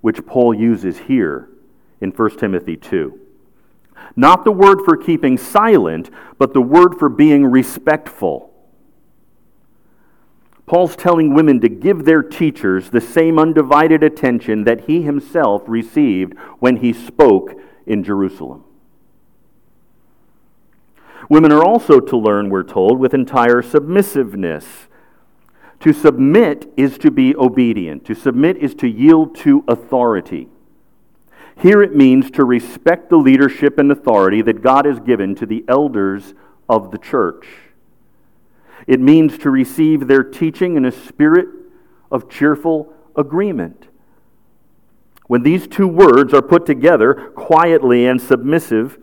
[0.00, 1.48] which Paul uses here
[2.00, 3.20] in 1 Timothy 2.
[4.14, 8.52] Not the word for keeping silent, but the word for being respectful.
[10.66, 16.34] Paul's telling women to give their teachers the same undivided attention that he himself received
[16.58, 18.64] when he spoke in Jerusalem.
[21.28, 24.88] Women are also to learn, we're told, with entire submissiveness.
[25.80, 30.48] To submit is to be obedient, to submit is to yield to authority.
[31.58, 35.64] Here it means to respect the leadership and authority that God has given to the
[35.68, 36.34] elders
[36.68, 37.46] of the church.
[38.86, 41.48] It means to receive their teaching in a spirit
[42.10, 43.88] of cheerful agreement.
[45.26, 48.98] When these two words are put together, quietly and submissive,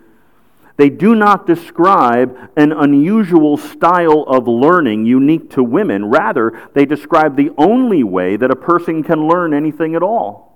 [0.77, 6.05] they do not describe an unusual style of learning unique to women.
[6.05, 10.53] Rather, they describe the only way that a person can learn anything at all.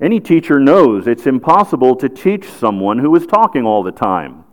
[0.00, 4.44] Any teacher knows it's impossible to teach someone who is talking all the time.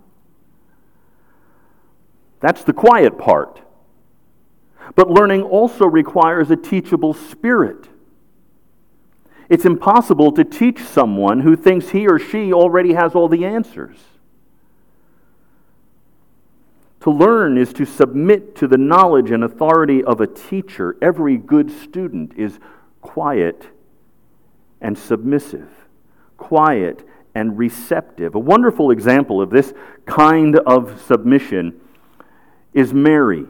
[2.39, 3.62] That's the quiet part.
[4.95, 7.90] But learning also requires a teachable spirit.
[9.52, 13.97] It's impossible to teach someone who thinks he or she already has all the answers.
[17.02, 20.95] To learn is to submit to the knowledge and authority of a teacher.
[21.02, 22.60] Every good student is
[23.02, 23.68] quiet
[24.80, 25.68] and submissive,
[26.38, 28.36] quiet and receptive.
[28.36, 29.74] A wonderful example of this
[30.06, 31.78] kind of submission
[32.74, 33.43] is Mary,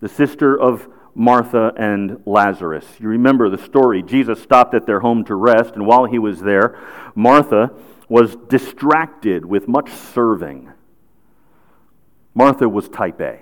[0.00, 2.86] the sister of Martha and Lazarus.
[2.98, 4.02] You remember the story.
[4.02, 6.78] Jesus stopped at their home to rest, and while he was there,
[7.14, 7.70] Martha
[8.08, 10.70] was distracted with much serving.
[12.34, 13.40] Martha was type A.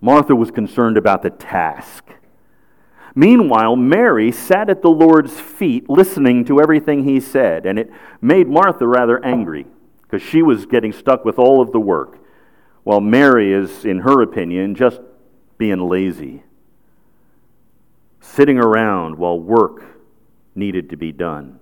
[0.00, 2.04] Martha was concerned about the task.
[3.14, 8.48] Meanwhile, Mary sat at the Lord's feet listening to everything he said, and it made
[8.48, 9.66] Martha rather angry
[10.02, 12.18] because she was getting stuck with all of the work,
[12.82, 15.00] while Mary is, in her opinion, just
[15.58, 16.42] being lazy,
[18.20, 19.84] sitting around while work
[20.54, 21.58] needed to be done.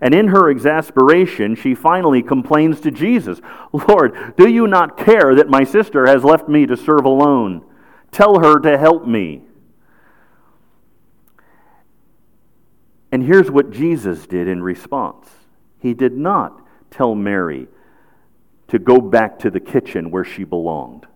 [0.00, 3.40] And in her exasperation, she finally complains to Jesus
[3.72, 7.64] Lord, do you not care that my sister has left me to serve alone?
[8.10, 9.42] Tell her to help me.
[13.10, 15.28] And here's what Jesus did in response
[15.78, 17.68] He did not tell Mary
[18.68, 21.06] to go back to the kitchen where she belonged.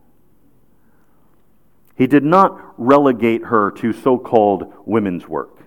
[2.02, 5.60] He did not relegate her to so called women's work.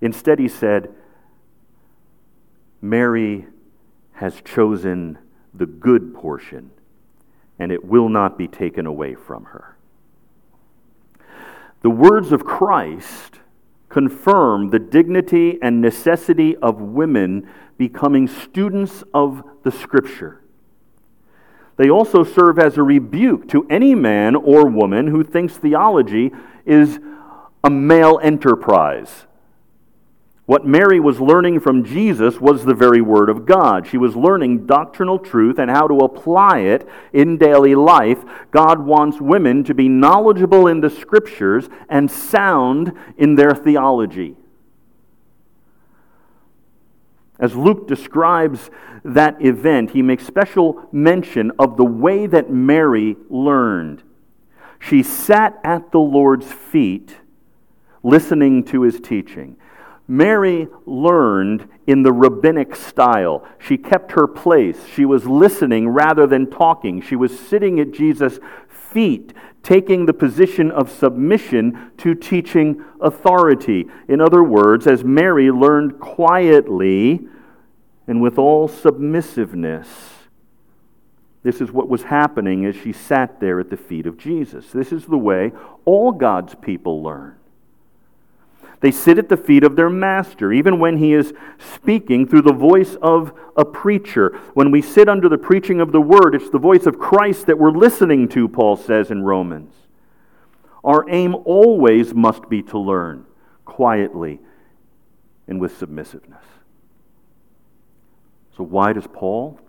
[0.00, 0.88] Instead, he said,
[2.80, 3.44] Mary
[4.12, 5.18] has chosen
[5.52, 6.70] the good portion,
[7.58, 9.76] and it will not be taken away from her.
[11.82, 13.40] The words of Christ
[13.90, 17.46] confirm the dignity and necessity of women
[17.76, 20.39] becoming students of the Scripture.
[21.80, 26.30] They also serve as a rebuke to any man or woman who thinks theology
[26.66, 26.98] is
[27.64, 29.26] a male enterprise
[30.50, 33.86] what Mary was learning from Jesus was the very Word of God.
[33.86, 38.24] She was learning doctrinal truth and how to apply it in daily life.
[38.50, 44.34] God wants women to be knowledgeable in the Scriptures and sound in their theology.
[47.40, 48.70] As Luke describes
[49.02, 54.02] that event, he makes special mention of the way that Mary learned.
[54.78, 57.16] She sat at the Lord's feet
[58.02, 59.56] listening to his teaching.
[60.06, 63.46] Mary learned in the rabbinic style.
[63.58, 64.86] She kept her place.
[64.86, 67.00] She was listening rather than talking.
[67.00, 69.32] She was sitting at Jesus' feet,
[69.62, 73.86] taking the position of submission to teaching authority.
[74.08, 77.20] In other words, as Mary learned quietly
[78.06, 79.88] and with all submissiveness,
[81.42, 84.70] this is what was happening as she sat there at the feet of Jesus.
[84.70, 85.52] This is the way
[85.84, 87.36] all God's people learn.
[88.80, 92.52] They sit at the feet of their master, even when he is speaking through the
[92.52, 94.38] voice of a preacher.
[94.54, 97.58] When we sit under the preaching of the word, it's the voice of Christ that
[97.58, 99.74] we're listening to, Paul says in Romans.
[100.82, 103.26] Our aim always must be to learn
[103.66, 104.40] quietly
[105.46, 106.44] and with submissiveness.
[108.56, 109.60] So, why does Paul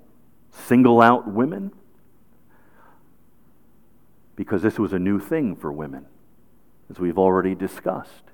[0.51, 1.73] single out women?
[4.37, 6.05] Because this was a new thing for women,
[6.89, 8.31] as we've already discussed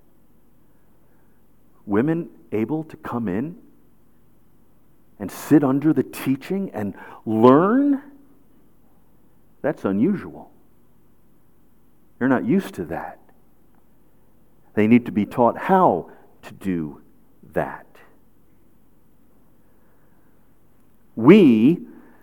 [1.88, 3.56] women able to come in
[5.20, 6.94] and sit under the teaching and
[7.26, 8.04] learn,
[9.62, 10.52] that's unusual.
[12.20, 13.20] They're not used to that.
[14.76, 16.12] They need to be taught how
[16.44, 17.02] to do
[17.54, 17.86] that.
[21.16, 21.80] We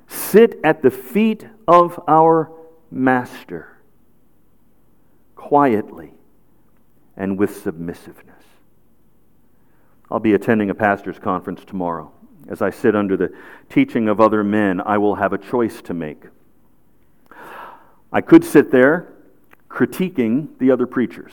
[0.06, 2.52] sit at the feet of our
[2.90, 3.78] Master
[5.34, 6.12] quietly
[7.16, 8.23] and with submissiveness.
[10.10, 12.12] I'll be attending a pastor's conference tomorrow.
[12.48, 13.34] As I sit under the
[13.70, 16.24] teaching of other men, I will have a choice to make.
[18.12, 19.12] I could sit there
[19.68, 21.32] critiquing the other preachers.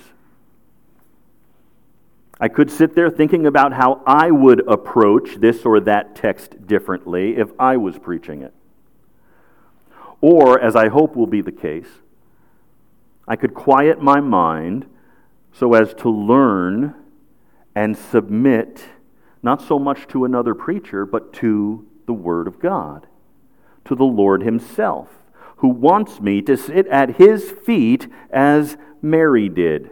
[2.40, 7.38] I could sit there thinking about how I would approach this or that text differently
[7.38, 8.54] if I was preaching it.
[10.22, 11.88] Or, as I hope will be the case,
[13.28, 14.88] I could quiet my mind
[15.54, 16.96] so as to learn
[17.76, 18.84] and submit
[19.44, 23.08] not so much to another preacher, but to the Word of God,
[23.86, 25.10] to the Lord Himself,
[25.58, 29.92] who wants me to sit at His feet as Mary did.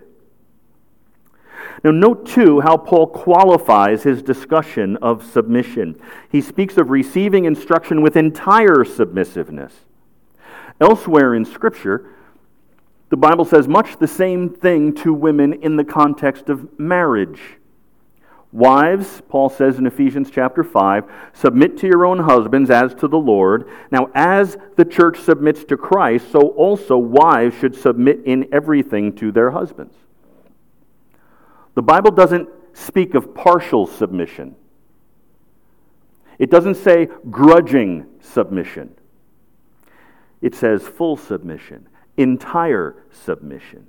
[1.84, 6.00] Now, note too how Paul qualifies his discussion of submission.
[6.30, 9.74] He speaks of receiving instruction with entire submissiveness.
[10.82, 12.14] Elsewhere in Scripture,
[13.10, 17.59] the Bible says much the same thing to women in the context of marriage.
[18.52, 23.18] Wives, Paul says in Ephesians chapter 5, submit to your own husbands as to the
[23.18, 23.70] Lord.
[23.92, 29.32] Now, as the church submits to Christ, so also wives should submit in everything to
[29.32, 29.94] their husbands.
[31.76, 34.56] The Bible doesn't speak of partial submission.
[36.40, 38.96] It doesn't say grudging submission.
[40.42, 41.88] It says full submission,
[42.18, 43.86] entire submission.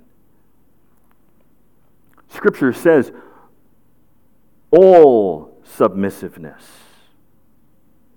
[2.29, 3.11] Scripture says
[4.71, 6.63] all submissiveness,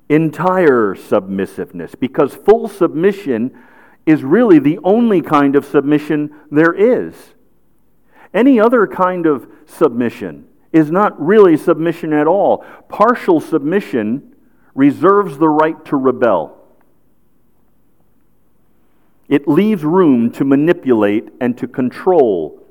[0.08, 3.56] entire submissiveness, because full submission
[4.06, 7.14] is really the only kind of submission there is.
[8.32, 12.64] Any other kind of submission is not really submission at all.
[12.88, 14.34] Partial submission
[14.74, 16.58] reserves the right to rebel.
[19.28, 22.63] It leaves room to manipulate and to control.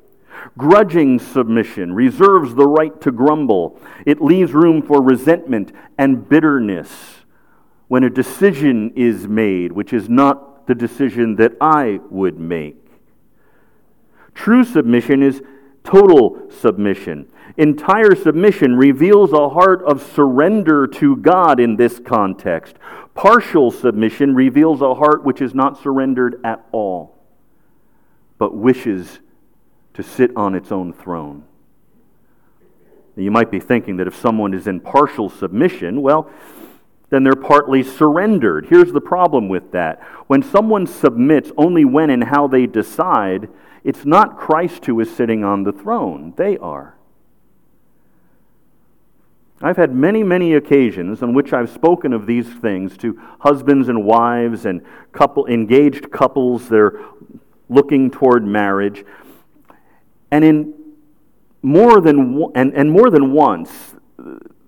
[0.58, 3.80] Grudging submission reserves the right to grumble.
[4.06, 6.90] It leaves room for resentment and bitterness
[7.88, 12.78] when a decision is made, which is not the decision that I would make.
[14.34, 15.42] True submission is
[15.84, 17.28] total submission.
[17.58, 22.78] Entire submission reveals a heart of surrender to God in this context.
[23.14, 27.16] Partial submission reveals a heart which is not surrendered at all,
[28.40, 29.20] but wishes
[29.94, 31.44] to sit on its own throne.
[33.16, 36.30] You might be thinking that if someone is in partial submission, well,
[37.10, 38.66] then they're partly surrendered.
[38.70, 40.02] Here's the problem with that.
[40.26, 43.50] When someone submits only when and how they decide,
[43.84, 46.96] it's not Christ who is sitting on the throne, they are.
[49.62, 54.04] I've had many, many occasions on which I've spoken of these things to husbands and
[54.04, 54.82] wives and
[55.14, 57.00] couple, engaged couples that are
[57.70, 59.06] looking toward marriage.
[60.34, 60.74] And in
[61.62, 63.94] more than and, and more than once,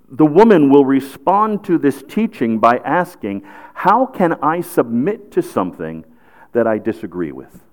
[0.07, 3.41] the woman will respond to this teaching by asking,
[3.73, 6.05] How can I submit to something
[6.51, 7.63] that I disagree with?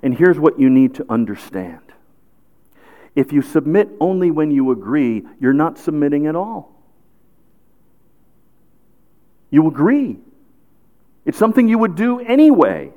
[0.00, 1.80] And here's what you need to understand
[3.16, 6.72] if you submit only when you agree, you're not submitting at all.
[9.50, 10.18] You agree.
[11.24, 12.92] It's something you would do anyway.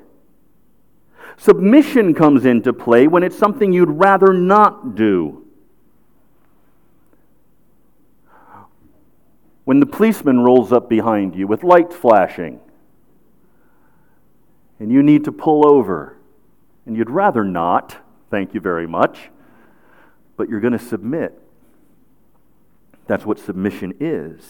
[1.36, 5.46] Submission comes into play when it's something you'd rather not do.
[9.64, 12.60] When the policeman rolls up behind you with lights flashing,
[14.78, 16.18] and you need to pull over,
[16.84, 17.96] and you'd rather not,
[18.30, 19.30] thank you very much
[20.36, 21.40] but you're going to submit.
[23.06, 24.42] That's what submission is.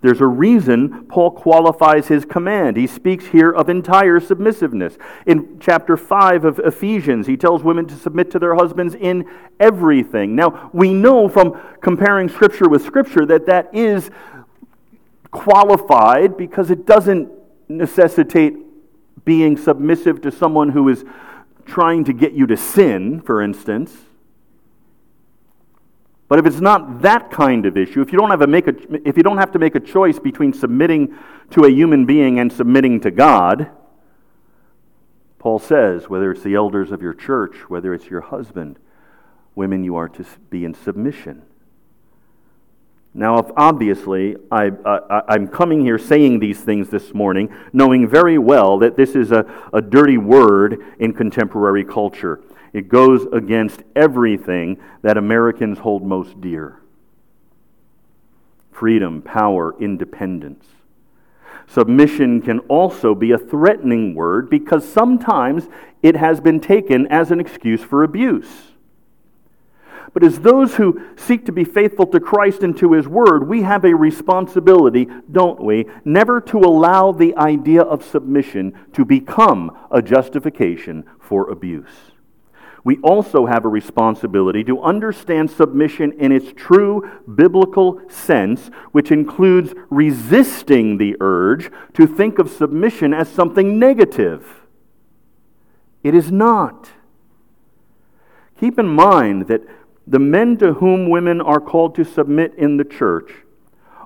[0.00, 2.76] There's a reason Paul qualifies his command.
[2.76, 4.98] He speaks here of entire submissiveness.
[5.26, 9.28] In chapter 5 of Ephesians, he tells women to submit to their husbands in
[9.58, 10.36] everything.
[10.36, 14.10] Now, we know from comparing Scripture with Scripture that that is
[15.30, 17.30] qualified because it doesn't
[17.68, 18.54] necessitate
[19.24, 21.04] being submissive to someone who is
[21.66, 23.96] trying to get you to sin, for instance.
[26.34, 28.74] But if it's not that kind of issue, if you don't have, a make a,
[29.08, 31.14] if you don't have to make a choice between submitting
[31.50, 33.70] to a human being and submitting to God,
[35.38, 38.80] Paul says, whether it's the elders of your church, whether it's your husband,
[39.54, 41.42] women, you are to be in submission.
[43.14, 44.72] Now, obviously, I,
[45.28, 49.46] am coming here saying these things this morning, knowing very well that this is a,
[49.72, 52.40] a dirty word in contemporary culture.
[52.74, 56.80] It goes against everything that Americans hold most dear
[58.72, 60.66] freedom, power, independence.
[61.68, 65.68] Submission can also be a threatening word because sometimes
[66.02, 68.72] it has been taken as an excuse for abuse.
[70.12, 73.62] But as those who seek to be faithful to Christ and to His Word, we
[73.62, 80.02] have a responsibility, don't we, never to allow the idea of submission to become a
[80.02, 82.12] justification for abuse
[82.84, 89.72] we also have a responsibility to understand submission in its true biblical sense, which includes
[89.88, 94.60] resisting the urge to think of submission as something negative.
[96.02, 96.90] It is not.
[98.60, 99.62] Keep in mind that
[100.06, 103.32] the men to whom women are called to submit in the church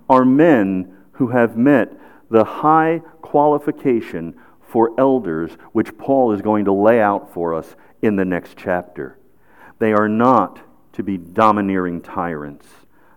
[0.08, 1.92] are men who have met
[2.30, 8.16] the high qualification for elders, which Paul is going to lay out for us in
[8.16, 9.18] the next chapter.
[9.78, 10.60] They are not
[10.94, 12.66] to be domineering tyrants,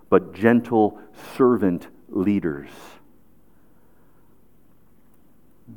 [0.09, 0.99] but gentle
[1.35, 2.69] servant leaders.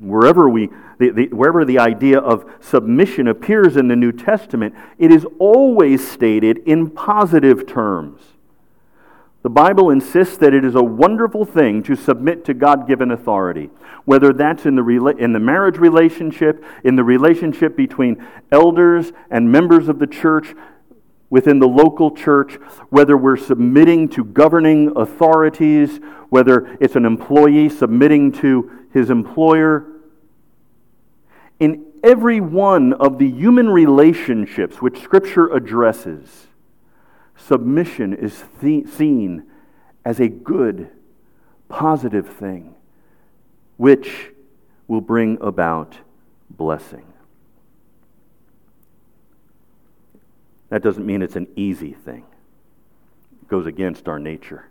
[0.01, 5.13] Wherever, we, the, the, wherever the idea of submission appears in the New Testament, it
[5.13, 8.21] is always stated in positive terms.
[9.45, 13.69] The Bible insists that it is a wonderful thing to submit to God given authority,
[14.07, 19.89] whether that's in the, in the marriage relationship, in the relationship between elders and members
[19.89, 20.55] of the church,
[21.29, 22.55] within the local church,
[22.89, 29.85] whether we're submitting to governing authorities, whether it's an employee submitting to his employer.
[31.61, 36.47] In every one of the human relationships which Scripture addresses,
[37.37, 39.45] submission is seen
[40.05, 40.91] as a good,
[41.69, 42.75] positive thing,
[43.77, 44.31] which
[44.87, 45.99] will bring about
[46.51, 47.07] blessing.
[50.69, 52.25] That doesn't mean it's an easy thing.
[53.43, 54.69] It goes against our nature.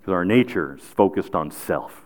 [0.00, 2.04] Because our nature is focused on self.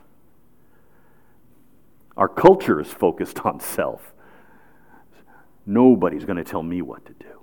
[2.16, 4.12] Our culture is focused on self.
[5.64, 7.37] Nobody's going to tell me what to do.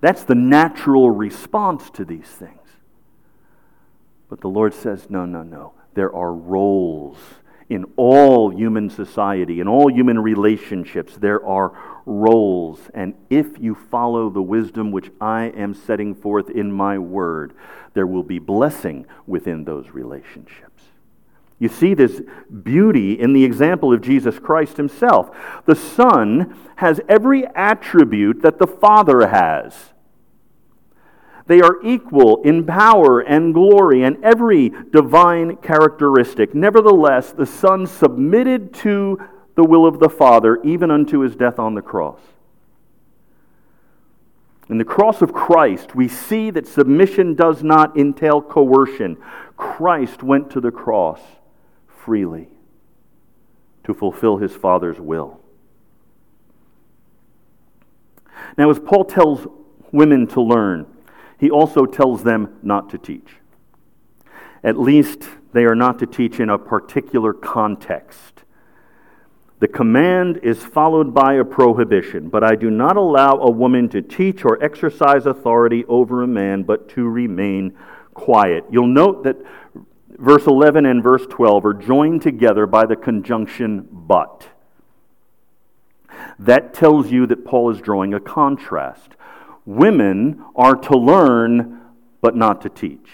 [0.00, 2.52] That's the natural response to these things.
[4.28, 5.74] But the Lord says, no, no, no.
[5.94, 7.18] There are roles
[7.68, 11.16] in all human society, in all human relationships.
[11.16, 11.72] There are
[12.04, 12.80] roles.
[12.94, 17.54] And if you follow the wisdom which I am setting forth in my word,
[17.94, 20.75] there will be blessing within those relationships.
[21.58, 22.20] You see this
[22.62, 25.34] beauty in the example of Jesus Christ himself.
[25.64, 29.74] The Son has every attribute that the Father has.
[31.46, 36.54] They are equal in power and glory and every divine characteristic.
[36.54, 39.22] Nevertheless, the Son submitted to
[39.54, 42.20] the will of the Father, even unto his death on the cross.
[44.68, 49.16] In the cross of Christ, we see that submission does not entail coercion.
[49.56, 51.20] Christ went to the cross
[52.06, 52.48] freely
[53.84, 55.40] to fulfill his Father's will.
[58.56, 59.46] Now, as Paul tells
[59.90, 60.86] women to learn,
[61.38, 63.36] he also tells them not to teach.
[64.62, 68.44] At least they are not to teach in a particular context.
[69.58, 74.02] The command is followed by a prohibition, but I do not allow a woman to
[74.02, 77.76] teach or exercise authority over a man, but to remain
[78.14, 78.64] quiet.
[78.70, 79.36] You'll note that
[80.18, 84.48] verse 11 and verse 12 are joined together by the conjunction but.
[86.38, 89.16] That tells you that Paul is drawing a contrast.
[89.64, 91.80] Women are to learn,
[92.20, 93.08] but not to teach.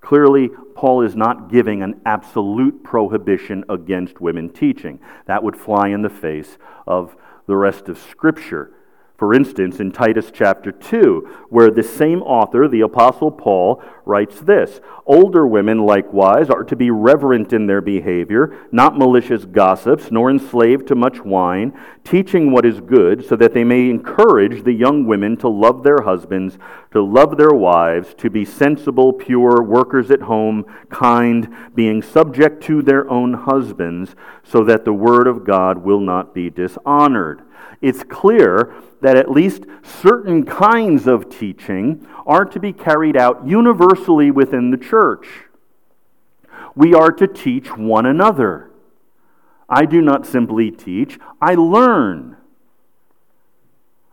[0.00, 5.00] Clearly, Paul is not giving an absolute prohibition against women teaching.
[5.26, 7.16] That would fly in the face of
[7.46, 8.70] the rest of Scripture.
[9.24, 14.82] For instance, in Titus chapter 2, where the same author, the Apostle Paul, writes this
[15.06, 20.86] Older women likewise are to be reverent in their behavior, not malicious gossips, nor enslaved
[20.88, 21.72] to much wine,
[22.04, 26.02] teaching what is good, so that they may encourage the young women to love their
[26.02, 26.58] husbands,
[26.92, 32.82] to love their wives, to be sensible, pure, workers at home, kind, being subject to
[32.82, 37.40] their own husbands, so that the word of God will not be dishonored.
[37.80, 38.72] It's clear
[39.04, 44.78] that at least certain kinds of teaching are to be carried out universally within the
[44.78, 45.26] church.
[46.74, 48.70] We are to teach one another.
[49.68, 52.38] I do not simply teach, I learn.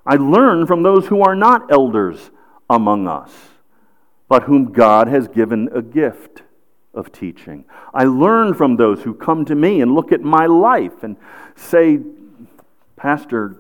[0.06, 2.30] I learn from those who are not elders
[2.70, 3.32] among us,
[4.28, 6.42] but whom God has given a gift
[6.94, 7.64] of teaching.
[7.94, 11.16] I learn from those who come to me and look at my life and
[11.56, 12.02] say,
[12.98, 13.56] Pastor,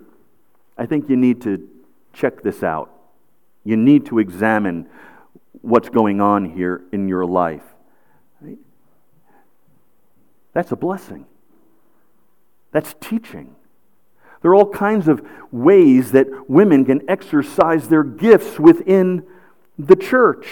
[0.77, 1.67] I think you need to
[2.13, 2.91] check this out.
[3.63, 4.87] You need to examine
[5.61, 7.63] what's going on here in your life.
[10.53, 11.25] That's a blessing.
[12.71, 13.55] That's teaching.
[14.41, 19.25] There are all kinds of ways that women can exercise their gifts within
[19.77, 20.47] the church.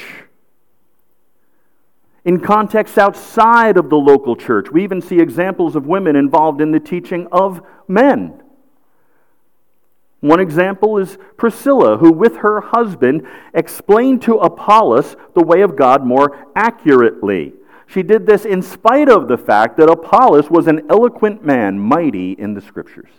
[2.24, 6.72] In contexts outside of the local church, we even see examples of women involved in
[6.72, 8.44] the teaching of men.
[10.22, 16.06] One example is Priscilla, who, with her husband, explained to Apollos the way of God
[16.06, 17.54] more accurately.
[17.88, 22.34] She did this in spite of the fact that Apollos was an eloquent man, mighty
[22.34, 23.10] in the scriptures.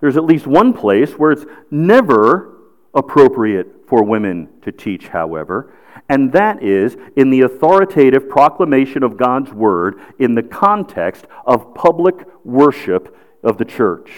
[0.00, 2.52] There's at least one place where it's never
[2.94, 5.72] appropriate for women to teach, however,
[6.08, 12.16] and that is in the authoritative proclamation of God's word in the context of public
[12.44, 13.16] worship
[13.46, 14.10] of the church.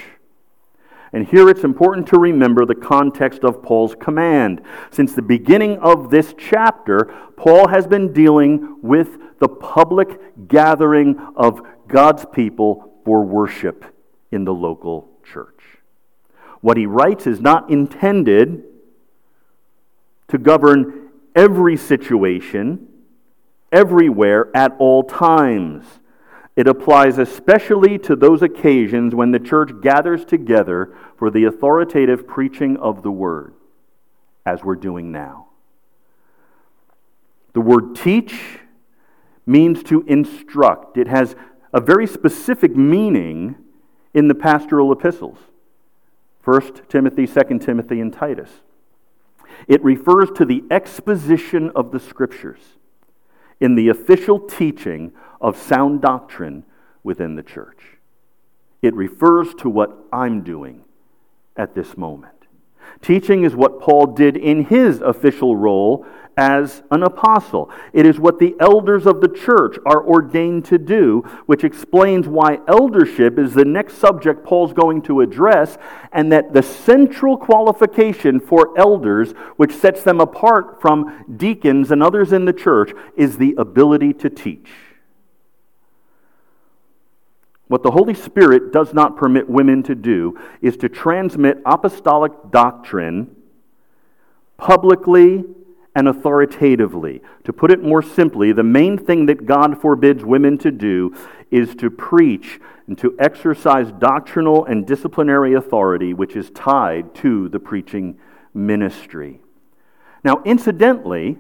[1.13, 4.61] And here it's important to remember the context of Paul's command.
[4.91, 11.63] Since the beginning of this chapter, Paul has been dealing with the public gathering of
[11.87, 13.85] God's people for worship
[14.31, 15.61] in the local church.
[16.61, 18.65] What he writes is not intended
[20.29, 22.87] to govern every situation,
[23.73, 25.87] everywhere, at all times.
[26.59, 32.77] It applies especially to those occasions when the church gathers together for the authoritative preaching
[32.79, 33.55] of the word,
[34.45, 35.47] as we're doing now.
[37.53, 38.59] The word teach
[39.47, 41.37] means to instruct, it has
[41.73, 43.55] a very specific meaning
[44.13, 45.39] in the pastoral epistles
[46.43, 48.51] 1 Timothy, 2 Timothy, and Titus.
[49.69, 52.78] It refers to the exposition of the scriptures
[53.61, 56.65] in the official teaching of sound doctrine
[57.03, 57.99] within the church.
[58.83, 60.85] It refers to what I'm doing
[61.57, 62.35] at this moment.
[63.03, 66.07] Teaching is what Paul did in his official role
[66.39, 67.69] as an apostle.
[67.93, 72.61] It is what the elders of the church are ordained to do, which explains why
[72.69, 75.77] eldership is the next subject Paul's going to address,
[76.13, 82.33] and that the central qualification for elders, which sets them apart from deacons and others
[82.33, 84.71] in the church, is the ability to teach.
[87.67, 93.35] What the Holy Spirit does not permit women to do is to transmit apostolic doctrine
[94.57, 95.45] publicly
[95.99, 97.21] and authoritatively.
[97.43, 101.13] To put it more simply, the main thing that God forbids women to do
[101.51, 107.59] is to preach and to exercise doctrinal and disciplinary authority, which is tied to the
[107.59, 108.17] preaching
[108.55, 109.41] ministry.
[110.23, 111.37] Now, incidentally,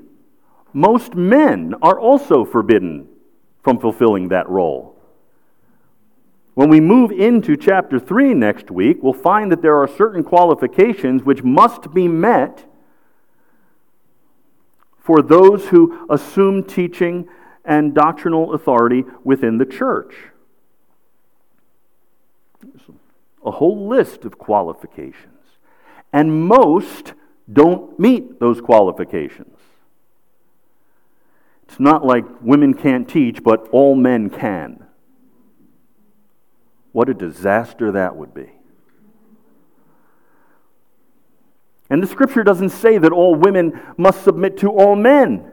[0.73, 3.07] most men are also forbidden
[3.63, 4.97] from fulfilling that role.
[6.55, 11.23] When we move into chapter 3 next week, we'll find that there are certain qualifications
[11.23, 12.68] which must be met
[15.09, 17.27] for those who assume teaching
[17.65, 20.15] and doctrinal authority within the church.
[23.43, 25.47] A whole list of qualifications.
[26.13, 27.15] And most
[27.51, 29.57] don't meet those qualifications.
[31.63, 34.85] It's not like women can't teach, but all men can.
[36.93, 38.58] What a disaster that would be.
[41.91, 45.53] And the scripture doesn't say that all women must submit to all men.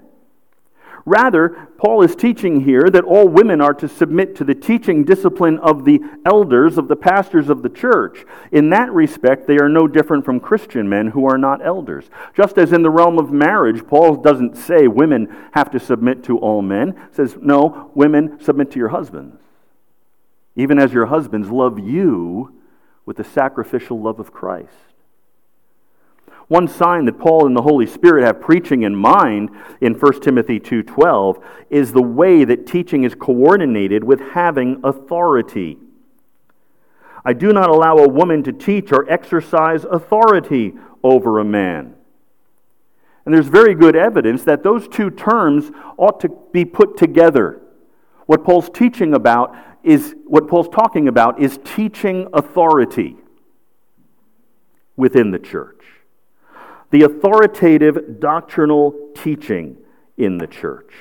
[1.07, 5.59] Rather, Paul is teaching here that all women are to submit to the teaching discipline
[5.59, 8.25] of the elders, of the pastors of the church.
[8.51, 12.09] In that respect, they are no different from Christian men who are not elders.
[12.35, 16.39] Just as in the realm of marriage, Paul doesn't say women have to submit to
[16.39, 16.95] all men.
[17.09, 19.37] He says, no, women submit to your husbands
[20.55, 22.53] even as your husbands love you
[23.05, 24.69] with the sacrificial love of Christ.
[26.47, 29.49] One sign that Paul and the Holy Spirit have preaching in mind
[29.81, 31.39] in 1 Timothy 2:12
[31.69, 35.79] is the way that teaching is coordinated with having authority.
[37.23, 41.95] I do not allow a woman to teach or exercise authority over a man.
[43.25, 47.59] And there's very good evidence that those two terms ought to be put together.
[48.27, 53.17] What Paul's teaching about is what Paul's talking about is teaching authority
[54.95, 55.74] within the church.
[56.91, 59.77] The authoritative doctrinal teaching
[60.17, 60.91] in the church.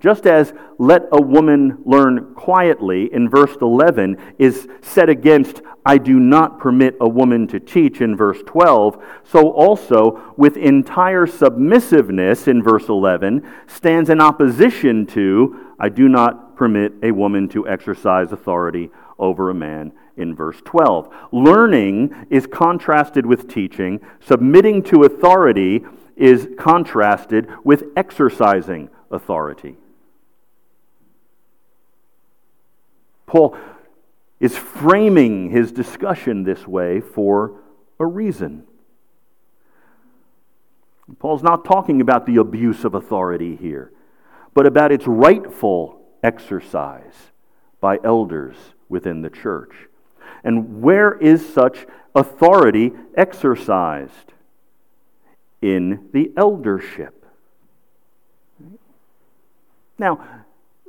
[0.00, 6.18] Just as let a woman learn quietly in verse 11 is set against I do
[6.18, 12.62] not permit a woman to teach in verse 12, so also with entire submissiveness in
[12.62, 18.90] verse 11 stands in opposition to I do not permit a woman to exercise authority
[19.20, 21.08] over a man in verse 12.
[21.30, 25.84] Learning is contrasted with teaching, submitting to authority
[26.16, 29.76] is contrasted with exercising authority.
[33.26, 33.56] Paul
[34.40, 37.60] is framing his discussion this way for
[37.98, 38.64] a reason.
[41.18, 43.92] Paul's not talking about the abuse of authority here,
[44.54, 47.14] but about its rightful exercise
[47.80, 48.56] by elders
[48.90, 49.72] within the church.
[50.44, 54.34] And where is such authority exercised?
[55.62, 57.24] In the eldership.
[59.98, 60.26] Now,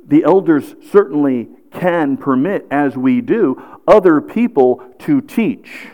[0.06, 5.88] the elders certainly can permit, as we do, other people to teach.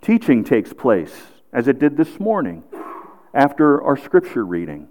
[0.00, 1.12] Teaching takes place,
[1.52, 2.64] as it did this morning
[3.34, 4.88] after our scripture reading.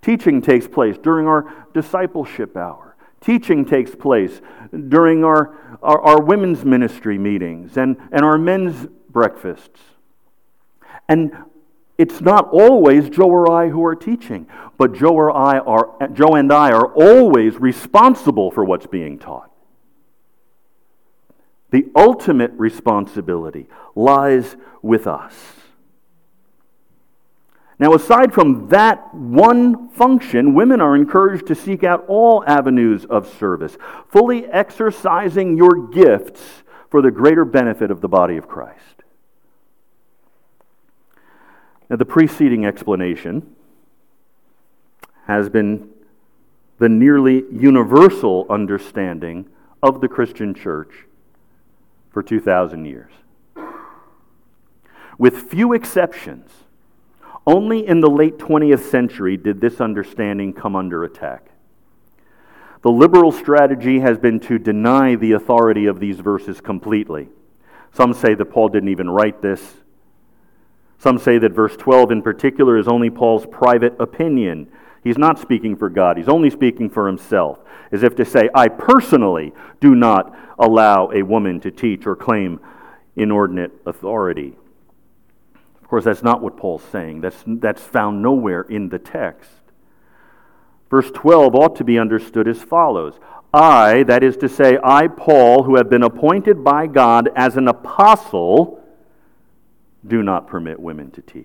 [0.00, 2.91] Teaching takes place during our discipleship hour.
[3.22, 4.40] Teaching takes place
[4.88, 9.80] during our, our, our, women's ministry meetings and, and our men's breakfasts.
[11.08, 11.32] And
[11.98, 16.34] it's not always Joe or I who are teaching, but Joe or I are Joe
[16.34, 19.52] and I are always responsible for what's being taught.
[21.70, 25.34] The ultimate responsibility lies with us.
[27.82, 33.26] Now, aside from that one function, women are encouraged to seek out all avenues of
[33.26, 33.76] service,
[34.08, 36.62] fully exercising your gifts
[36.92, 39.02] for the greater benefit of the body of Christ.
[41.90, 43.56] Now, the preceding explanation
[45.26, 45.90] has been
[46.78, 49.48] the nearly universal understanding
[49.82, 51.06] of the Christian church
[52.12, 53.10] for 2,000 years.
[55.18, 56.61] With few exceptions,
[57.46, 61.50] only in the late 20th century did this understanding come under attack.
[62.82, 67.28] The liberal strategy has been to deny the authority of these verses completely.
[67.92, 69.76] Some say that Paul didn't even write this.
[70.98, 74.70] Some say that verse 12 in particular is only Paul's private opinion.
[75.02, 77.58] He's not speaking for God, he's only speaking for himself,
[77.90, 82.60] as if to say, I personally do not allow a woman to teach or claim
[83.16, 84.56] inordinate authority
[85.92, 87.20] course, that's not what Paul's saying.
[87.20, 89.50] That's, that's found nowhere in the text.
[90.88, 93.20] Verse 12 ought to be understood as follows
[93.52, 97.68] I, that is to say, I, Paul, who have been appointed by God as an
[97.68, 98.82] apostle,
[100.06, 101.44] do not permit women to teach.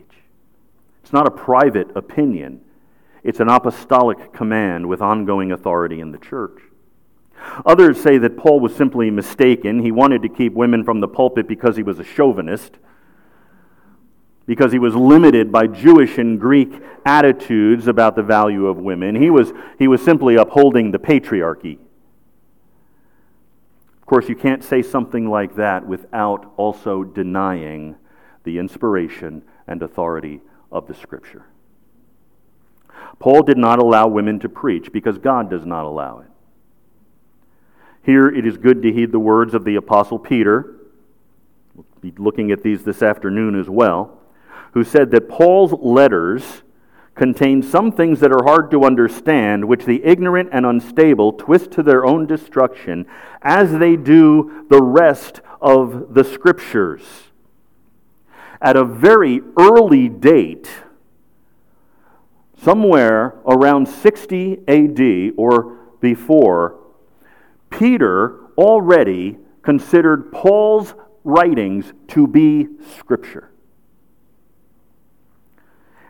[1.03, 2.61] It's not a private opinion,
[3.25, 6.61] it's an apostolic command with ongoing authority in the church.
[7.65, 9.81] Others say that Paul was simply mistaken.
[9.81, 12.77] He wanted to keep women from the pulpit because he was a chauvinist
[14.47, 16.71] because he was limited by Jewish and Greek
[17.05, 19.13] attitudes about the value of women.
[19.13, 21.77] He was, he was simply upholding the patriarchy.
[23.99, 27.97] Of course, you can't say something like that without also denying
[28.45, 30.39] the inspiration and authority
[30.71, 31.45] of the Scripture.
[33.19, 36.27] Paul did not allow women to preach because God does not allow it.
[38.01, 40.75] Here it is good to heed the words of the Apostle Peter.
[41.75, 44.16] We'll be looking at these this afternoon as well
[44.73, 46.63] who said that Paul's letters
[47.15, 51.83] contain some things that are hard to understand, which the ignorant and unstable twist to
[51.83, 53.05] their own destruction,
[53.41, 57.01] as they do the rest of the Scriptures.
[58.61, 60.69] At a very early date,
[62.63, 66.79] somewhere around 60 AD or before,
[67.69, 70.93] Peter already considered Paul's
[71.23, 73.51] writings to be Scripture.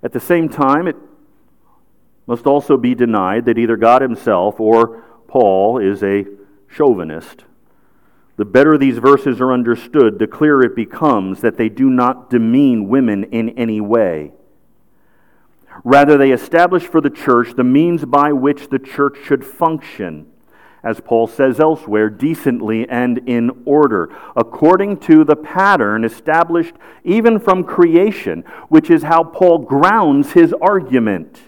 [0.03, 0.95] At the same time, it
[2.27, 6.25] must also be denied that either God himself or Paul is a
[6.67, 7.45] chauvinist.
[8.35, 12.87] The better these verses are understood, the clearer it becomes that they do not demean
[12.87, 14.33] women in any way.
[15.83, 20.27] Rather, they establish for the church the means by which the church should function
[20.83, 27.63] as Paul says elsewhere, decently and in order, according to the pattern established even from
[27.63, 31.41] creation, which is how Paul grounds his argument.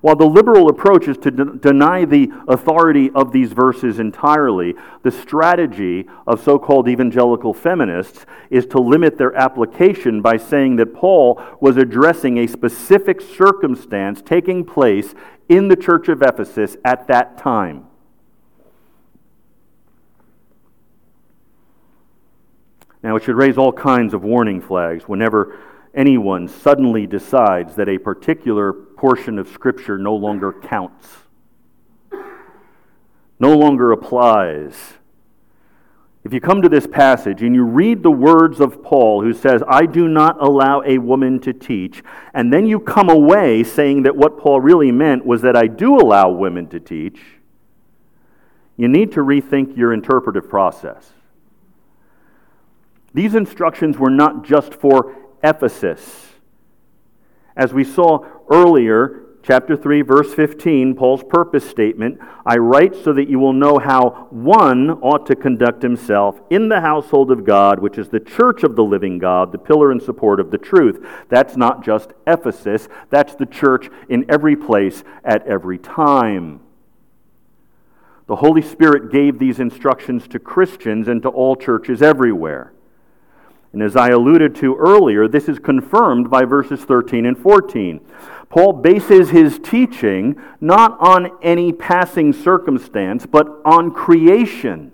[0.00, 5.10] While the liberal approach is to de- deny the authority of these verses entirely, the
[5.10, 11.42] strategy of so called evangelical feminists is to limit their application by saying that Paul
[11.60, 15.14] was addressing a specific circumstance taking place
[15.50, 17.89] in the church of Ephesus at that time.
[23.02, 25.58] Now, it should raise all kinds of warning flags whenever
[25.94, 31.08] anyone suddenly decides that a particular portion of Scripture no longer counts,
[33.38, 34.94] no longer applies.
[36.22, 39.62] If you come to this passage and you read the words of Paul, who says,
[39.66, 42.02] I do not allow a woman to teach,
[42.34, 45.96] and then you come away saying that what Paul really meant was that I do
[45.96, 47.20] allow women to teach,
[48.76, 51.12] you need to rethink your interpretive process.
[53.12, 56.28] These instructions were not just for Ephesus.
[57.56, 63.28] As we saw earlier, chapter 3, verse 15, Paul's purpose statement I write so that
[63.28, 67.98] you will know how one ought to conduct himself in the household of God, which
[67.98, 71.04] is the church of the living God, the pillar and support of the truth.
[71.28, 76.60] That's not just Ephesus, that's the church in every place at every time.
[78.26, 82.72] The Holy Spirit gave these instructions to Christians and to all churches everywhere.
[83.72, 88.00] And as I alluded to earlier, this is confirmed by verses 13 and 14.
[88.48, 94.90] Paul bases his teaching not on any passing circumstance, but on creation.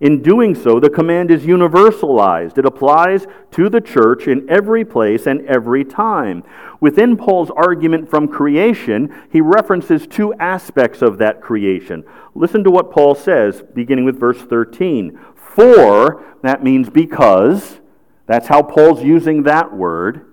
[0.00, 2.56] In doing so, the command is universalized.
[2.56, 6.42] It applies to the church in every place and every time.
[6.80, 12.02] Within Paul's argument from creation, he references two aspects of that creation.
[12.34, 15.18] Listen to what Paul says, beginning with verse 13.
[15.54, 17.80] For, that means because,
[18.26, 20.24] That's how Paul's using that word.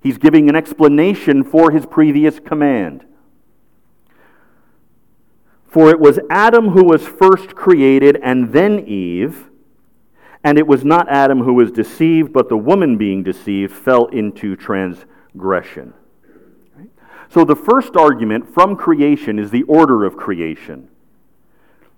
[0.00, 3.04] He's giving an explanation for his previous command.
[5.66, 9.50] For it was Adam who was first created, and then Eve.
[10.44, 14.54] And it was not Adam who was deceived, but the woman being deceived fell into
[14.54, 15.94] transgression.
[17.28, 20.88] So the first argument from creation is the order of creation.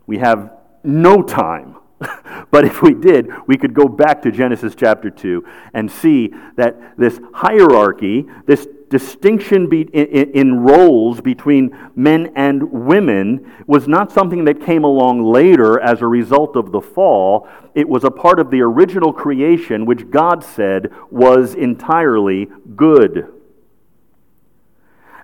[0.07, 1.77] We have no time.
[2.51, 6.97] but if we did, we could go back to Genesis chapter 2 and see that
[6.97, 14.45] this hierarchy, this distinction be, in, in, roles between men and women was not something
[14.45, 17.49] that came along later as a result of the fall.
[17.75, 23.33] It was a part of the original creation, which God said was entirely good.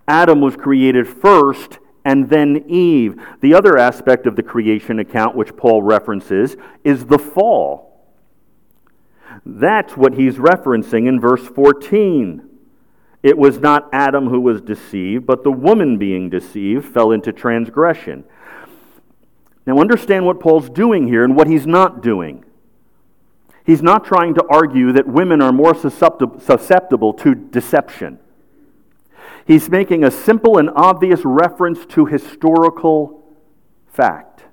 [0.08, 3.20] Adam was created first and then Eve.
[3.40, 8.06] The other aspect of the creation account, which Paul references, is the fall.
[9.44, 12.48] That's what he's referencing in verse 14.
[13.22, 18.24] It was not Adam who was deceived, but the woman being deceived fell into transgression.
[19.66, 22.44] Now, understand what Paul's doing here and what he's not doing.
[23.64, 28.18] He's not trying to argue that women are more susceptible to deception.
[29.46, 33.24] He's making a simple and obvious reference to historical
[33.88, 34.44] fact.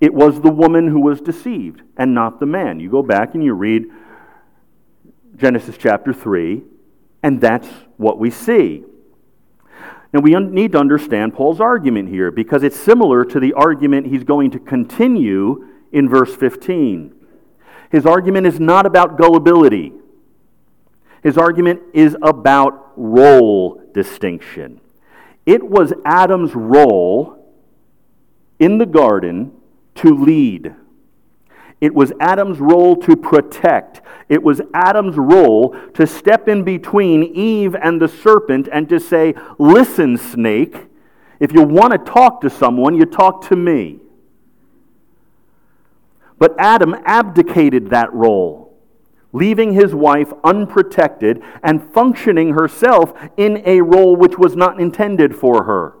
[0.00, 2.80] It was the woman who was deceived and not the man.
[2.80, 3.84] You go back and you read
[5.36, 6.62] Genesis chapter 3,
[7.22, 8.84] and that's what we see.
[10.12, 14.24] Now, we need to understand Paul's argument here because it's similar to the argument he's
[14.24, 17.14] going to continue in verse 15.
[17.90, 19.92] His argument is not about gullibility,
[21.22, 24.80] his argument is about role distinction.
[25.46, 27.38] It was Adam's role
[28.58, 29.52] in the garden
[29.96, 30.74] to lead.
[31.80, 34.02] It was Adam's role to protect.
[34.28, 39.34] It was Adam's role to step in between Eve and the serpent and to say,
[39.58, 40.86] Listen, snake,
[41.40, 43.98] if you want to talk to someone, you talk to me.
[46.38, 48.61] But Adam abdicated that role,
[49.32, 55.64] leaving his wife unprotected and functioning herself in a role which was not intended for
[55.64, 55.94] her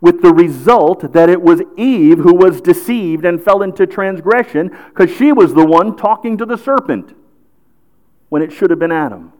[0.00, 5.10] with the result that it was Eve who was deceived and fell into transgression because
[5.10, 7.14] she was the one talking to the serpent
[8.28, 9.32] when it should have been Adam.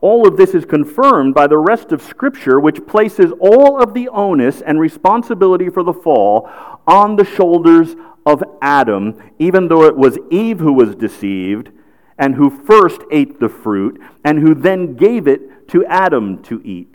[0.00, 4.08] All of this is confirmed by the rest of Scripture, which places all of the
[4.08, 6.48] onus and responsibility for the fall
[6.86, 7.96] on the shoulders
[8.26, 11.70] of Adam, even though it was Eve who was deceived
[12.18, 16.94] and who first ate the fruit and who then gave it to Adam to eat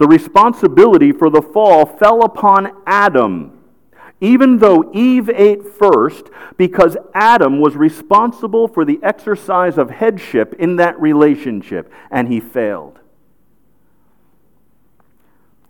[0.00, 3.62] the responsibility for the fall fell upon Adam,
[4.22, 10.76] even though Eve ate first, because Adam was responsible for the exercise of headship in
[10.76, 12.98] that relationship, and he failed.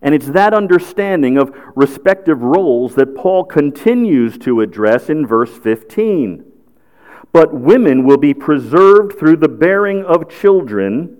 [0.02, 6.44] And it's that understanding of respective roles that Paul continues to address in verse 15.
[7.32, 11.16] But women will be preserved through the bearing of children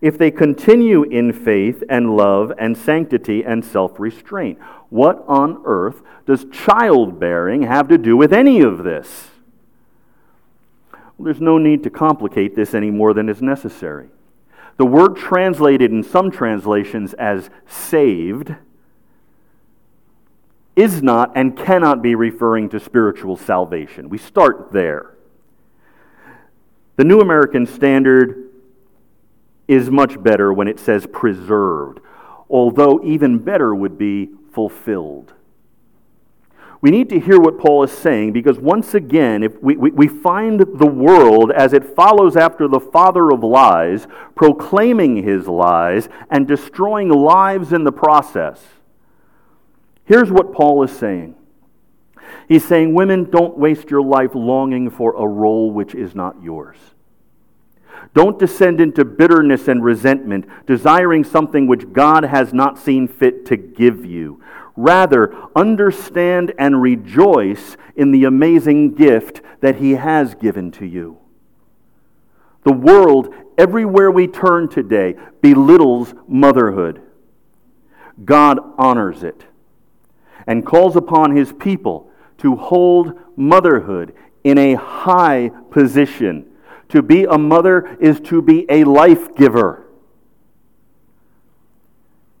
[0.00, 4.58] if they continue in faith and love and sanctity and self restraint.
[4.90, 9.30] What on earth does childbearing have to do with any of this?
[10.92, 14.08] Well, there's no need to complicate this any more than is necessary.
[14.76, 18.54] The word translated in some translations as saved
[20.74, 24.08] is not and cannot be referring to spiritual salvation.
[24.08, 25.14] We start there.
[26.96, 28.50] The New American Standard
[29.68, 32.00] is much better when it says preserved,
[32.48, 35.32] although even better would be fulfilled.
[36.82, 40.08] We need to hear what Paul is saying because once again, if we, we, we
[40.08, 46.48] find the world as it follows after the father of lies, proclaiming his lies and
[46.48, 48.60] destroying lives in the process.
[50.04, 51.36] Here's what Paul is saying.
[52.48, 56.76] He's saying, Women, don't waste your life longing for a role which is not yours.
[58.12, 63.56] Don't descend into bitterness and resentment, desiring something which God has not seen fit to
[63.56, 64.42] give you.
[64.76, 71.18] Rather, understand and rejoice in the amazing gift that He has given to you.
[72.64, 77.02] The world, everywhere we turn today, belittles motherhood.
[78.24, 79.44] God honors it
[80.46, 86.52] and calls upon His people to hold motherhood in a high position
[86.92, 89.86] to be a mother is to be a life giver.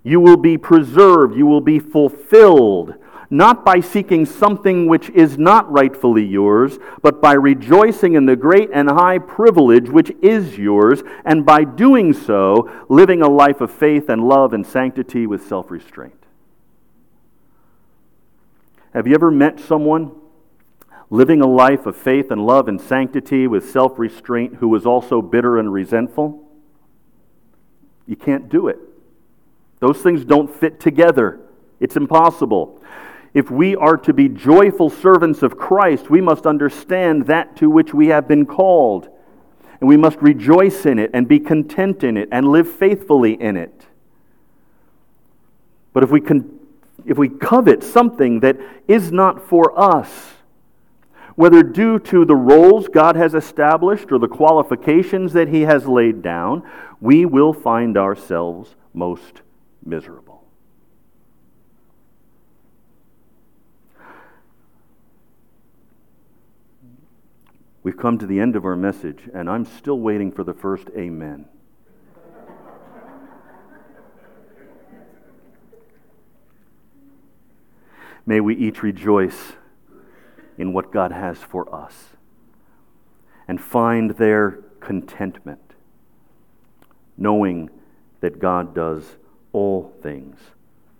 [0.04, 2.94] You will be preserved, you will be fulfilled,
[3.30, 8.68] not by seeking something which is not rightfully yours, but by rejoicing in the great
[8.72, 14.08] and high privilege which is yours, and by doing so, living a life of faith
[14.08, 16.18] and love and sanctity with self restraint.
[18.92, 20.12] Have you ever met someone
[21.08, 25.22] living a life of faith and love and sanctity with self restraint who was also
[25.22, 26.50] bitter and resentful?
[28.06, 28.78] You can't do it.
[29.82, 31.40] Those things don't fit together.
[31.80, 32.80] It's impossible.
[33.34, 37.92] If we are to be joyful servants of Christ, we must understand that to which
[37.92, 39.08] we have been called.
[39.80, 43.56] And we must rejoice in it and be content in it and live faithfully in
[43.56, 43.86] it.
[45.92, 46.60] But if we, con-
[47.04, 50.34] if we covet something that is not for us,
[51.34, 56.22] whether due to the roles God has established or the qualifications that He has laid
[56.22, 56.62] down,
[57.00, 59.41] we will find ourselves most
[59.84, 60.44] miserable.
[67.82, 70.88] We've come to the end of our message, and I'm still waiting for the first
[70.96, 71.46] amen.
[78.24, 79.54] May we each rejoice
[80.56, 82.10] in what God has for us
[83.48, 85.74] and find their contentment,
[87.18, 87.68] knowing
[88.20, 89.16] that God does
[89.52, 90.38] all things